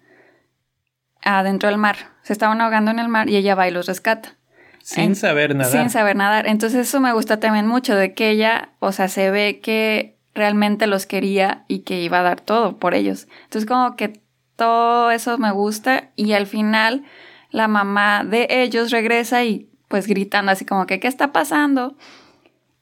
[1.22, 1.96] adentro del mar.
[2.22, 4.36] Se estaban ahogando en el mar y ella va y los rescata.
[4.82, 5.72] Sin saber nadar.
[5.72, 6.46] Sin saber nadar.
[6.46, 10.86] Entonces eso me gusta también mucho de que ella, o sea, se ve que realmente
[10.86, 13.28] los quería y que iba a dar todo por ellos.
[13.44, 14.20] Entonces como que
[14.56, 17.04] todo eso me gusta y al final
[17.50, 21.96] la mamá de ellos regresa y pues gritando así como que ¿qué está pasando?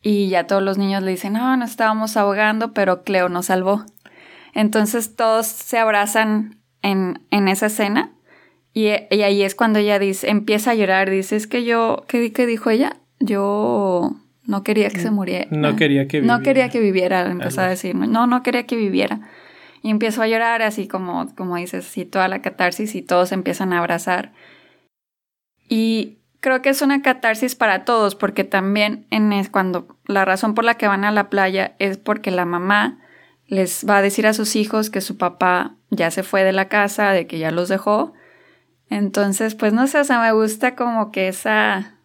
[0.02, 3.84] Y ya todos los niños le dicen, no, nos estábamos ahogando, pero Cleo nos salvó.
[4.54, 8.12] Entonces todos se abrazan en, en esa escena
[8.72, 12.46] y, ahí es cuando ella dice, empieza a llorar, dice, es que yo, ¿qué, qué
[12.46, 12.96] dijo ella?
[13.18, 14.12] Yo
[14.44, 15.48] no quería que se muriera.
[15.50, 16.38] No quería que viviera.
[16.38, 19.20] No quería que viviera, empezó a decir, no, no quería que viviera.
[19.82, 23.72] Y empiezo a llorar así como, como dices, así toda la catarsis y todos empiezan
[23.72, 24.32] a abrazar.
[25.68, 30.54] Y creo que es una catarsis para todos porque también en es cuando la razón
[30.54, 32.99] por la que van a la playa es porque la mamá
[33.50, 36.68] les va a decir a sus hijos que su papá ya se fue de la
[36.68, 38.14] casa, de que ya los dejó.
[38.88, 41.96] Entonces, pues no sé, o sea, me gusta como que esa...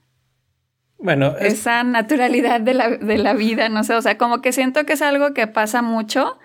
[0.98, 4.86] Bueno, esa naturalidad de la, de la vida, no sé, o sea, como que siento
[4.86, 6.40] que es algo que pasa mucho,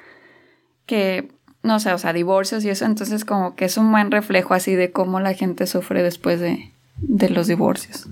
[0.84, 1.32] que,
[1.62, 4.74] no sé, o sea, divorcios y eso, entonces como que es un buen reflejo así
[4.74, 8.08] de cómo la gente sufre después de, de los divorcios.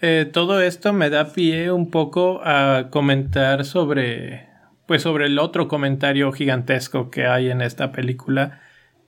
[0.00, 4.51] Eh, todo esto me da pie un poco a comentar sobre
[4.92, 8.60] pues sobre el otro comentario gigantesco que hay en esta película,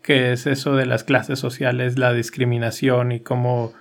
[0.03, 3.75] que es eso de las clases sociales, la discriminación y cómo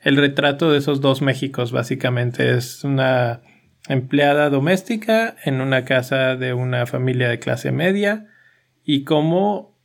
[0.00, 3.42] el retrato de esos dos Méxicos básicamente es una
[3.90, 8.28] empleada doméstica en una casa de una familia de clase media
[8.82, 9.76] y cómo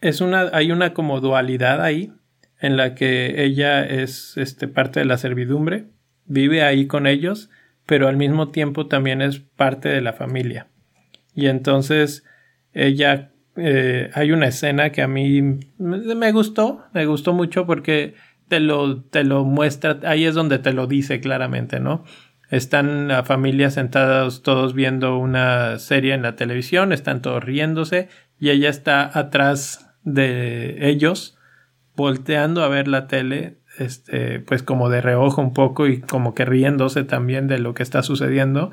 [0.00, 2.12] es una hay una como dualidad ahí
[2.58, 5.84] en la que ella es este parte de la servidumbre,
[6.24, 7.48] vive ahí con ellos,
[7.86, 10.66] pero al mismo tiempo también es parte de la familia.
[11.40, 12.24] Y entonces
[12.74, 18.14] ella, eh, hay una escena que a mí me gustó, me gustó mucho porque
[18.48, 22.04] te lo, te lo muestra, ahí es donde te lo dice claramente, ¿no?
[22.50, 28.50] Están la familia sentados todos viendo una serie en la televisión, están todos riéndose y
[28.50, 31.38] ella está atrás de ellos
[31.96, 36.44] volteando a ver la tele, este, pues como de reojo un poco y como que
[36.44, 38.72] riéndose también de lo que está sucediendo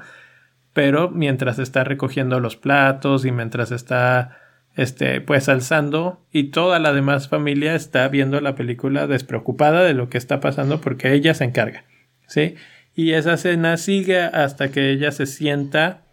[0.77, 4.37] pero mientras está recogiendo los platos y mientras está
[4.75, 10.07] este, pues alzando y toda la demás familia está viendo la película despreocupada de lo
[10.09, 11.85] que está pasando porque ella se encarga,
[12.27, 12.57] ¿sí?
[12.93, 16.03] Y esa escena sigue hasta que ella se sienta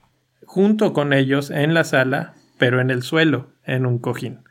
[0.47, 4.45] junto con ellos en la sala, pero en el suelo, en un cojín,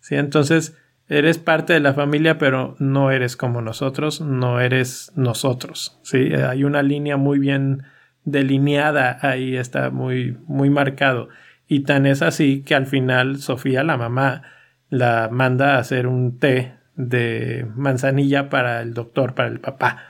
[0.00, 0.16] ¿sí?
[0.16, 6.34] Entonces, eres parte de la familia, pero no eres como nosotros, no eres nosotros, ¿sí?
[6.34, 7.84] Hay una línea muy bien
[8.30, 11.28] delineada ahí, está muy, muy marcado.
[11.66, 14.42] Y tan es así que al final Sofía, la mamá,
[14.88, 20.04] la manda a hacer un té de manzanilla para el doctor, para el papá.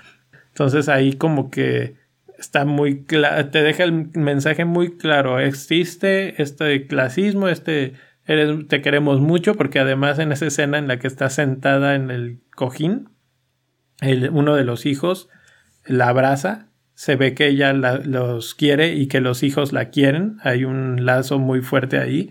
[0.49, 1.97] Entonces ahí como que
[2.39, 5.39] está muy claro, te deja el mensaje muy claro.
[5.39, 7.95] Existe este clasismo, este
[8.25, 12.11] eres, te queremos mucho, porque además en esa escena en la que está sentada en
[12.11, 13.11] el cojín,
[14.01, 15.29] el, uno de los hijos
[15.85, 16.70] la abraza
[17.01, 21.39] se ve que ella los quiere y que los hijos la quieren, hay un lazo
[21.39, 22.31] muy fuerte ahí,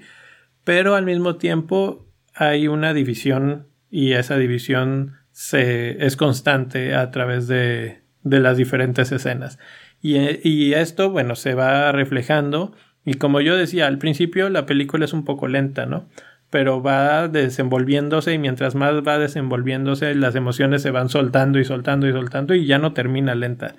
[0.64, 2.06] pero al mismo tiempo
[2.36, 9.12] hay una división y esa división se, es constante a través de, de las diferentes
[9.12, 9.58] escenas.
[10.04, 10.18] Y,
[10.48, 15.14] y, esto, bueno, se va reflejando y como yo decía al principio, la película es
[15.14, 16.08] un poco lenta, ¿no?
[16.52, 22.08] Pero va desenvolviéndose y mientras más va desenvolviéndose, las emociones se van soltando y soltando
[22.08, 23.74] y soltando y ya no termina lenta.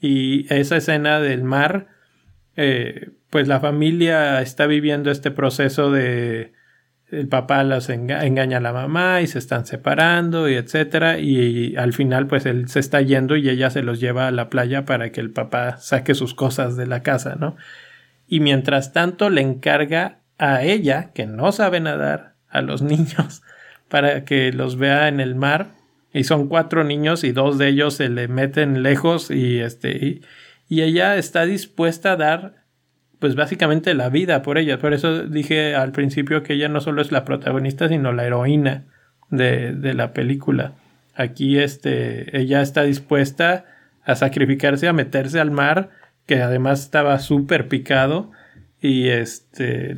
[0.00, 1.88] Y esa escena del mar,
[2.56, 6.52] eh, pues la familia está viviendo este proceso de
[7.10, 11.92] el papá las engaña a la mamá y se están separando y etcétera y al
[11.92, 15.12] final pues él se está yendo y ella se los lleva a la playa para
[15.12, 17.56] que el papá saque sus cosas de la casa, ¿no?
[18.26, 23.42] Y mientras tanto le encarga a ella, que no sabe nadar, a los niños
[23.88, 25.68] para que los vea en el mar
[26.14, 30.22] y son cuatro niños y dos de ellos se le meten lejos y este
[30.68, 32.64] y, ella está dispuesta a dar
[33.18, 34.78] pues básicamente la vida por ella.
[34.78, 38.84] Por eso dije al principio que ella no solo es la protagonista, sino la heroína
[39.30, 40.72] de, de la película.
[41.14, 43.66] Aquí este, ella está dispuesta
[44.04, 45.90] a sacrificarse, a meterse al mar,
[46.26, 48.32] que además estaba súper picado,
[48.84, 49.94] y este,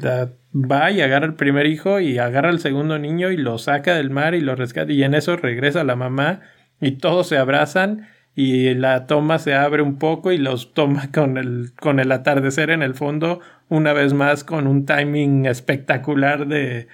[0.55, 4.11] va y agarra el primer hijo y agarra al segundo niño y lo saca del
[4.11, 6.43] mar y lo rescata y en eso regresa la mamá
[6.81, 8.07] y todos se abrazan
[8.37, 12.71] y la toma se abre un poco y los toma con el, con el atardecer
[12.71, 16.87] en el fondo una vez más con un timing espectacular de,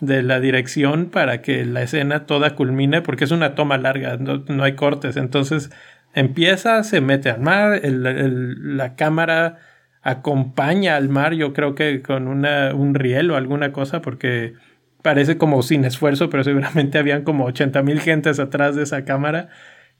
[0.00, 4.64] de la dirección para que la escena toda culmine porque es una toma larga, no,
[4.64, 5.70] hay cortes, entonces
[6.12, 9.58] empieza, se mete al mar, la cámara
[10.06, 14.54] acompaña al mar, yo creo que con una, un riel o alguna cosa, porque
[15.02, 19.48] parece como sin esfuerzo, pero seguramente habían como 80 mil gentes atrás de esa cámara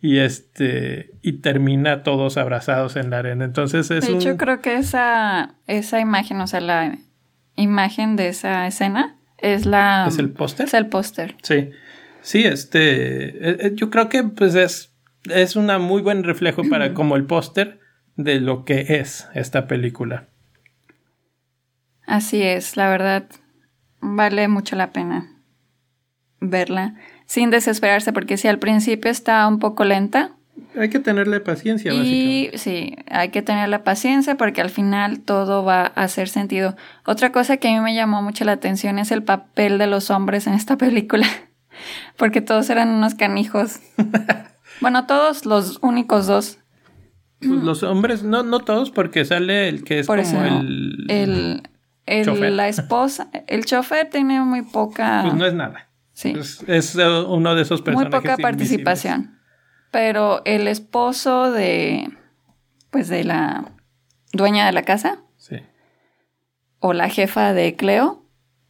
[0.00, 3.44] y este y termina todos abrazados en la arena.
[3.44, 6.98] Entonces es De hecho, creo que esa, esa imagen, o sea, la
[7.56, 10.06] imagen de esa escena es la...
[10.06, 10.66] ¿Es el póster?
[10.66, 11.34] Es el póster.
[11.42, 11.70] Sí.
[12.20, 13.26] Sí, este...
[13.26, 14.94] Eh, eh, yo creo que pues es,
[15.24, 17.80] es un muy buen reflejo para como el póster
[18.16, 20.28] de lo que es esta película.
[22.06, 23.26] Así es, la verdad,
[24.00, 25.32] vale mucho la pena
[26.40, 26.94] verla
[27.26, 30.32] sin desesperarse, porque si al principio está un poco lenta.
[30.78, 35.92] Hay que tenerle paciencia, y, Sí, hay que tenerle paciencia porque al final todo va
[35.94, 36.76] a hacer sentido.
[37.04, 40.10] Otra cosa que a mí me llamó mucho la atención es el papel de los
[40.10, 41.26] hombres en esta película,
[42.16, 43.80] porque todos eran unos canijos.
[44.80, 46.58] bueno, todos los únicos dos
[47.38, 51.62] pues los hombres, no, no todos, porque sale el que es como el, el,
[52.06, 55.20] el La esposa, el chofer tiene muy poca.
[55.22, 55.90] Pues no es nada.
[56.12, 56.34] Sí.
[56.66, 58.10] Es, eh, uno de esos personajes.
[58.10, 59.38] Muy poca participación.
[59.90, 62.10] Pero el esposo de.
[62.90, 63.72] Pues de la
[64.32, 65.18] dueña de la casa.
[65.36, 65.56] Sí.
[66.78, 68.24] O la jefa de Cleo.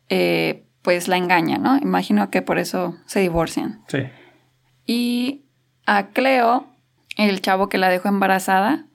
[0.08, 1.76] Eh, pues la engaña, ¿no?
[1.78, 3.84] Imagino que por eso se divorcian.
[3.88, 3.98] Sí.
[4.86, 5.46] Y
[5.84, 6.75] a Cleo
[7.16, 8.86] el chavo que la dejó embarazada,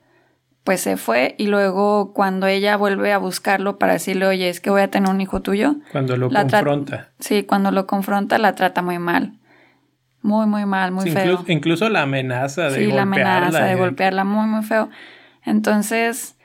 [0.64, 4.70] pues se fue y luego cuando ella vuelve a buscarlo para decirle, oye, es que
[4.70, 5.76] voy a tener un hijo tuyo.
[5.90, 7.10] Cuando lo confronta.
[7.18, 9.38] Sí, cuando lo confronta la trata muy mal.
[10.20, 11.44] Muy, muy mal, muy feo.
[11.48, 12.90] Incluso, la amenaza de golpearla.
[12.90, 14.88] Sí, la amenaza de golpearla, muy, muy feo.
[15.44, 16.36] Entonces,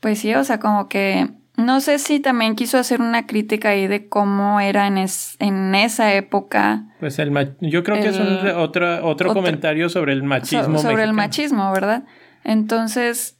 [0.00, 3.86] pues sí, o sea, como que no sé si también quiso hacer una crítica ahí
[3.86, 6.84] de cómo era en, en esa época.
[6.98, 8.18] Pues el yo creo que es
[8.56, 10.78] otro, otro, comentario sobre el machismo.
[10.78, 12.04] sobre el machismo, ¿verdad?
[12.42, 13.38] Entonces,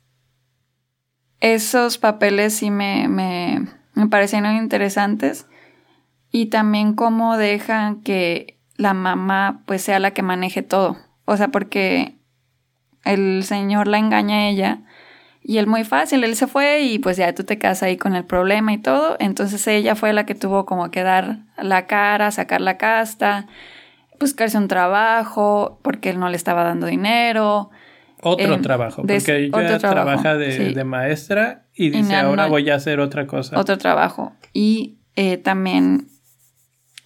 [1.40, 5.46] esos papeles sí me, me, me parecieron interesantes.
[6.30, 10.98] Y también cómo dejan que la mamá pues sea la que maneje todo.
[11.24, 12.18] O sea, porque
[13.04, 14.82] el señor la engaña a ella
[15.44, 18.14] Y él muy fácil, él se fue y pues ya tú te quedas ahí con
[18.14, 19.16] el problema y todo.
[19.18, 23.46] Entonces ella fue la que tuvo como que dar la cara, sacar la casta,
[24.20, 27.70] buscarse un trabajo porque él no le estaba dando dinero.
[28.24, 29.78] Otro Eh, trabajo, porque ella trabajo,
[30.22, 30.74] trabaja de, sí.
[30.74, 33.58] de maestra y dice, no- ahora no- voy a hacer otra cosa.
[33.58, 34.32] Otro trabajo.
[34.52, 36.06] Y eh, también,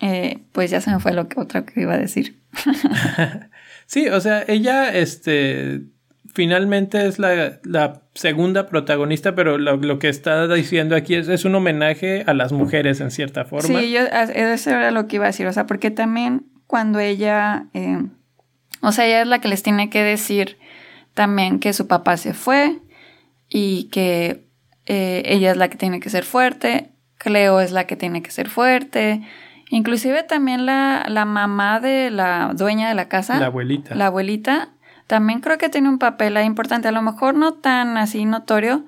[0.00, 2.38] eh, pues ya se me fue lo que otra que iba a decir.
[3.88, 5.82] Sí, o sea, ella, este,
[6.36, 11.46] finalmente es la, la segunda protagonista, pero lo, lo que está diciendo aquí es, es
[11.46, 13.80] un homenaje a las mujeres en cierta forma.
[13.80, 17.68] Sí, yo, eso era lo que iba a decir, o sea, porque también cuando ella,
[17.72, 18.02] eh,
[18.82, 20.58] o sea, ella es la que les tiene que decir
[21.14, 22.80] también que su papá se fue
[23.48, 24.44] y que
[24.84, 28.30] eh, ella es la que tiene que ser fuerte, Cleo es la que tiene que
[28.30, 29.22] ser fuerte,
[29.70, 33.94] inclusive también la, la mamá de la dueña de la casa, La abuelita.
[33.94, 34.68] la abuelita,
[35.06, 38.84] también creo que tiene un papel ahí importante, a lo mejor no tan así notorio,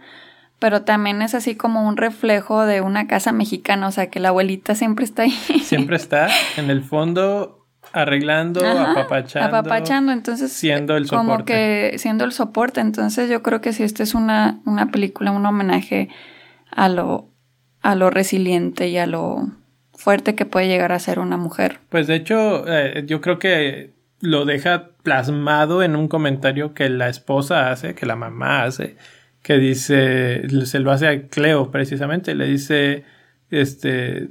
[0.58, 4.30] pero también es así como un reflejo de una casa mexicana, o sea que la
[4.30, 5.30] abuelita siempre está ahí.
[5.30, 9.56] Siempre está en el fondo arreglando, Ajá, apapachando.
[9.56, 11.52] apapachando, entonces siendo el como soporte.
[11.92, 15.46] que siendo el soporte, entonces yo creo que si esta es una, una película, un
[15.46, 16.08] homenaje
[16.70, 17.30] a lo,
[17.80, 19.46] a lo resiliente y a lo
[19.94, 21.80] fuerte que puede llegar a ser una mujer.
[21.88, 27.08] Pues de hecho, eh, yo creo que lo deja plasmado en un comentario que la
[27.08, 28.96] esposa hace, que la mamá hace,
[29.42, 33.04] que dice, se lo hace a Cleo precisamente, le dice,
[33.50, 34.28] este,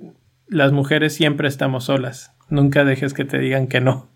[0.48, 4.10] las mujeres siempre estamos solas, nunca dejes que te digan que no.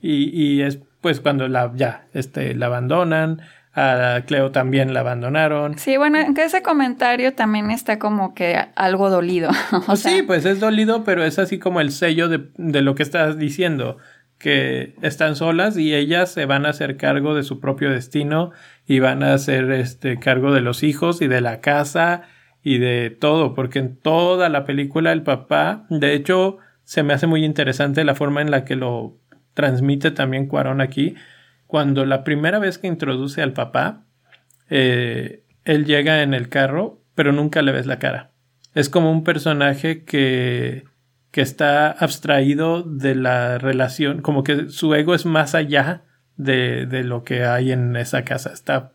[0.00, 3.42] Y, y es pues cuando la, ya, este, la abandonan,
[3.74, 5.76] a Cleo también la abandonaron.
[5.78, 9.50] Sí, bueno, aunque ese comentario también está como que algo dolido.
[9.88, 12.94] o sea, sí, pues es dolido, pero es así como el sello de, de lo
[12.94, 13.98] que estás diciendo,
[14.44, 18.50] que están solas y ellas se van a hacer cargo de su propio destino
[18.86, 22.24] y van a hacer este cargo de los hijos y de la casa
[22.62, 27.26] y de todo, porque en toda la película el papá, de hecho, se me hace
[27.26, 29.16] muy interesante la forma en la que lo
[29.54, 31.14] transmite también Cuarón aquí,
[31.66, 34.04] cuando la primera vez que introduce al papá,
[34.68, 38.32] eh, él llega en el carro, pero nunca le ves la cara.
[38.74, 40.84] Es como un personaje que,
[41.34, 46.04] que está abstraído de la relación, como que su ego es más allá
[46.36, 48.52] de, de lo que hay en esa casa.
[48.52, 48.92] Está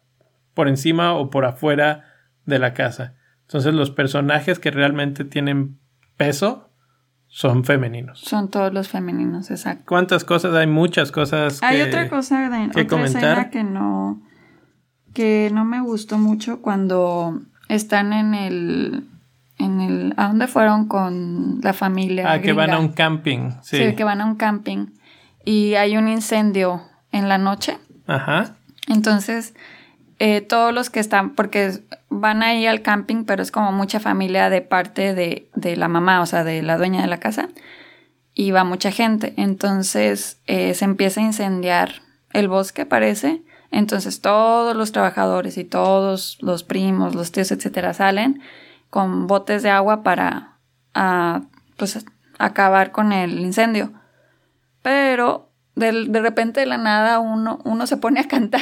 [0.53, 2.05] por encima o por afuera
[2.45, 3.15] de la casa.
[3.41, 5.79] Entonces los personajes que realmente tienen
[6.15, 6.69] peso
[7.27, 8.21] son femeninos.
[8.21, 9.83] son todos los femeninos, exacto.
[9.85, 10.55] ¿Cuántas cosas?
[10.55, 11.61] Hay muchas cosas.
[11.61, 13.49] Hay que- otra cosa de que otra comentar.
[13.49, 14.21] que no
[15.13, 19.09] que no me gustó mucho cuando están en el
[19.59, 22.31] en el ¿a dónde fueron con la familia?
[22.31, 23.51] Ah, que van a un camping.
[23.61, 23.77] Sí.
[23.77, 24.87] sí, que van a un camping
[25.45, 26.81] y hay un incendio
[27.11, 27.77] en la noche.
[28.07, 28.55] Ajá.
[28.87, 29.53] Entonces,
[30.17, 31.79] eh, todos los que están, porque
[32.09, 36.21] van ahí al camping, pero es como mucha familia de parte de, de la mamá,
[36.21, 37.49] o sea, de la dueña de la casa,
[38.33, 39.33] y va mucha gente.
[39.37, 42.01] Entonces, eh, se empieza a incendiar
[42.31, 43.43] el bosque, parece.
[43.71, 48.41] Entonces, todos los trabajadores y todos los primos, los tíos, etcétera, salen
[48.89, 50.57] con botes de agua para,
[50.93, 51.41] ah,
[51.77, 52.03] pues,
[52.37, 53.93] acabar con el incendio.
[54.81, 58.61] Pero de, de repente de la nada uno, uno se pone a cantar.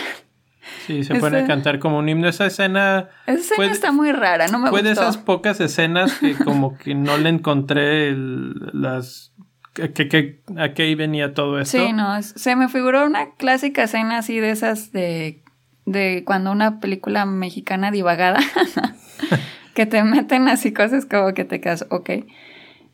[0.86, 2.28] Sí, se pone a cantar como un himno.
[2.28, 5.04] Esa escena Esa escena está muy rara, no me fue de gustó.
[5.04, 9.32] esas pocas escenas que como que no le encontré el- las...
[9.74, 11.78] Que, que- a qué venía todo esto.
[11.78, 15.44] Sí, no, se me figuró una clásica escena así de esas de,
[15.86, 18.40] de cuando una película mexicana divagada,
[19.78, 22.10] que te meten así cosas como que te quedas, ok.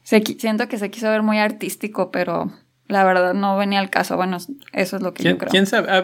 [0.03, 2.51] Se siento que se quiso ver muy artístico, pero
[2.89, 4.17] la verdad no venía al caso.
[4.17, 4.35] Bueno,
[4.73, 5.49] eso es lo que ¿Quién, yo creo.
[5.51, 5.87] quién sabe?
[5.89, 6.03] Ah,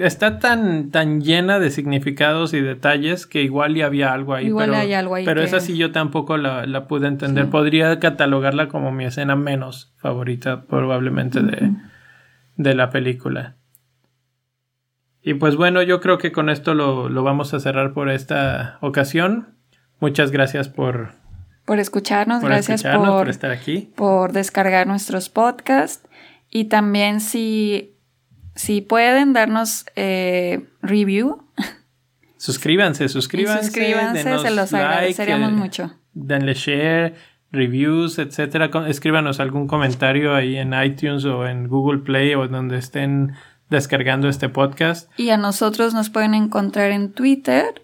[0.00, 4.46] Está tan, tan llena de significados y detalles que igual y había algo ahí.
[4.48, 7.48] Igual pero, hay algo ahí Pero que- esa sí yo tampoco la, la pude entender.
[7.48, 11.70] Podría catalogarla como mi escena menos favorita probablemente de,
[12.56, 13.54] de la película.
[15.22, 18.78] Y pues bueno, yo creo que con esto lo, lo vamos a cerrar por esta
[18.80, 19.61] ocasión.
[20.02, 21.14] Muchas gracias por,
[21.64, 23.90] Por escucharnos, por gracias escucharnos, por, por estar aquí.
[23.96, 26.06] por descargar nuestros podcasts
[26.50, 27.94] y también si,
[28.54, 31.42] si pueden darnos eh, review,
[32.36, 33.64] Suscríbanse, y suscríbanse.
[33.64, 35.92] suscríbanse, denos se los like, agradeceríamos eh, mucho.
[36.12, 37.14] denle share,
[37.52, 38.70] reviews, etcétera.
[38.88, 43.34] Escríbanos algún comentario ahí en iTunes o en Google Play o donde estén
[43.70, 45.08] descargando este podcast.
[45.16, 47.82] Y a nosotros nos pueden encontrar en Twitter.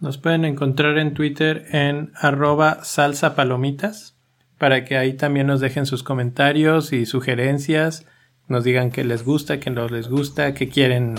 [0.00, 4.16] Nos pueden encontrar en Twitter en arroba salsapalomitas
[4.58, 8.06] para que ahí también nos dejen sus comentarios y sugerencias,
[8.48, 11.14] nos digan qué les gusta, qué no les gusta, qué quieren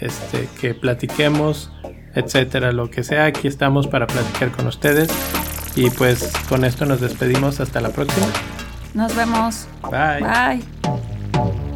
[0.00, 1.70] este, que platiquemos,
[2.14, 3.26] etcétera, lo que sea.
[3.26, 5.08] Aquí estamos para platicar con ustedes
[5.76, 8.26] y pues con esto nos despedimos hasta la próxima.
[8.94, 9.68] Nos vemos.
[9.90, 10.22] Bye.
[10.22, 11.73] Bye.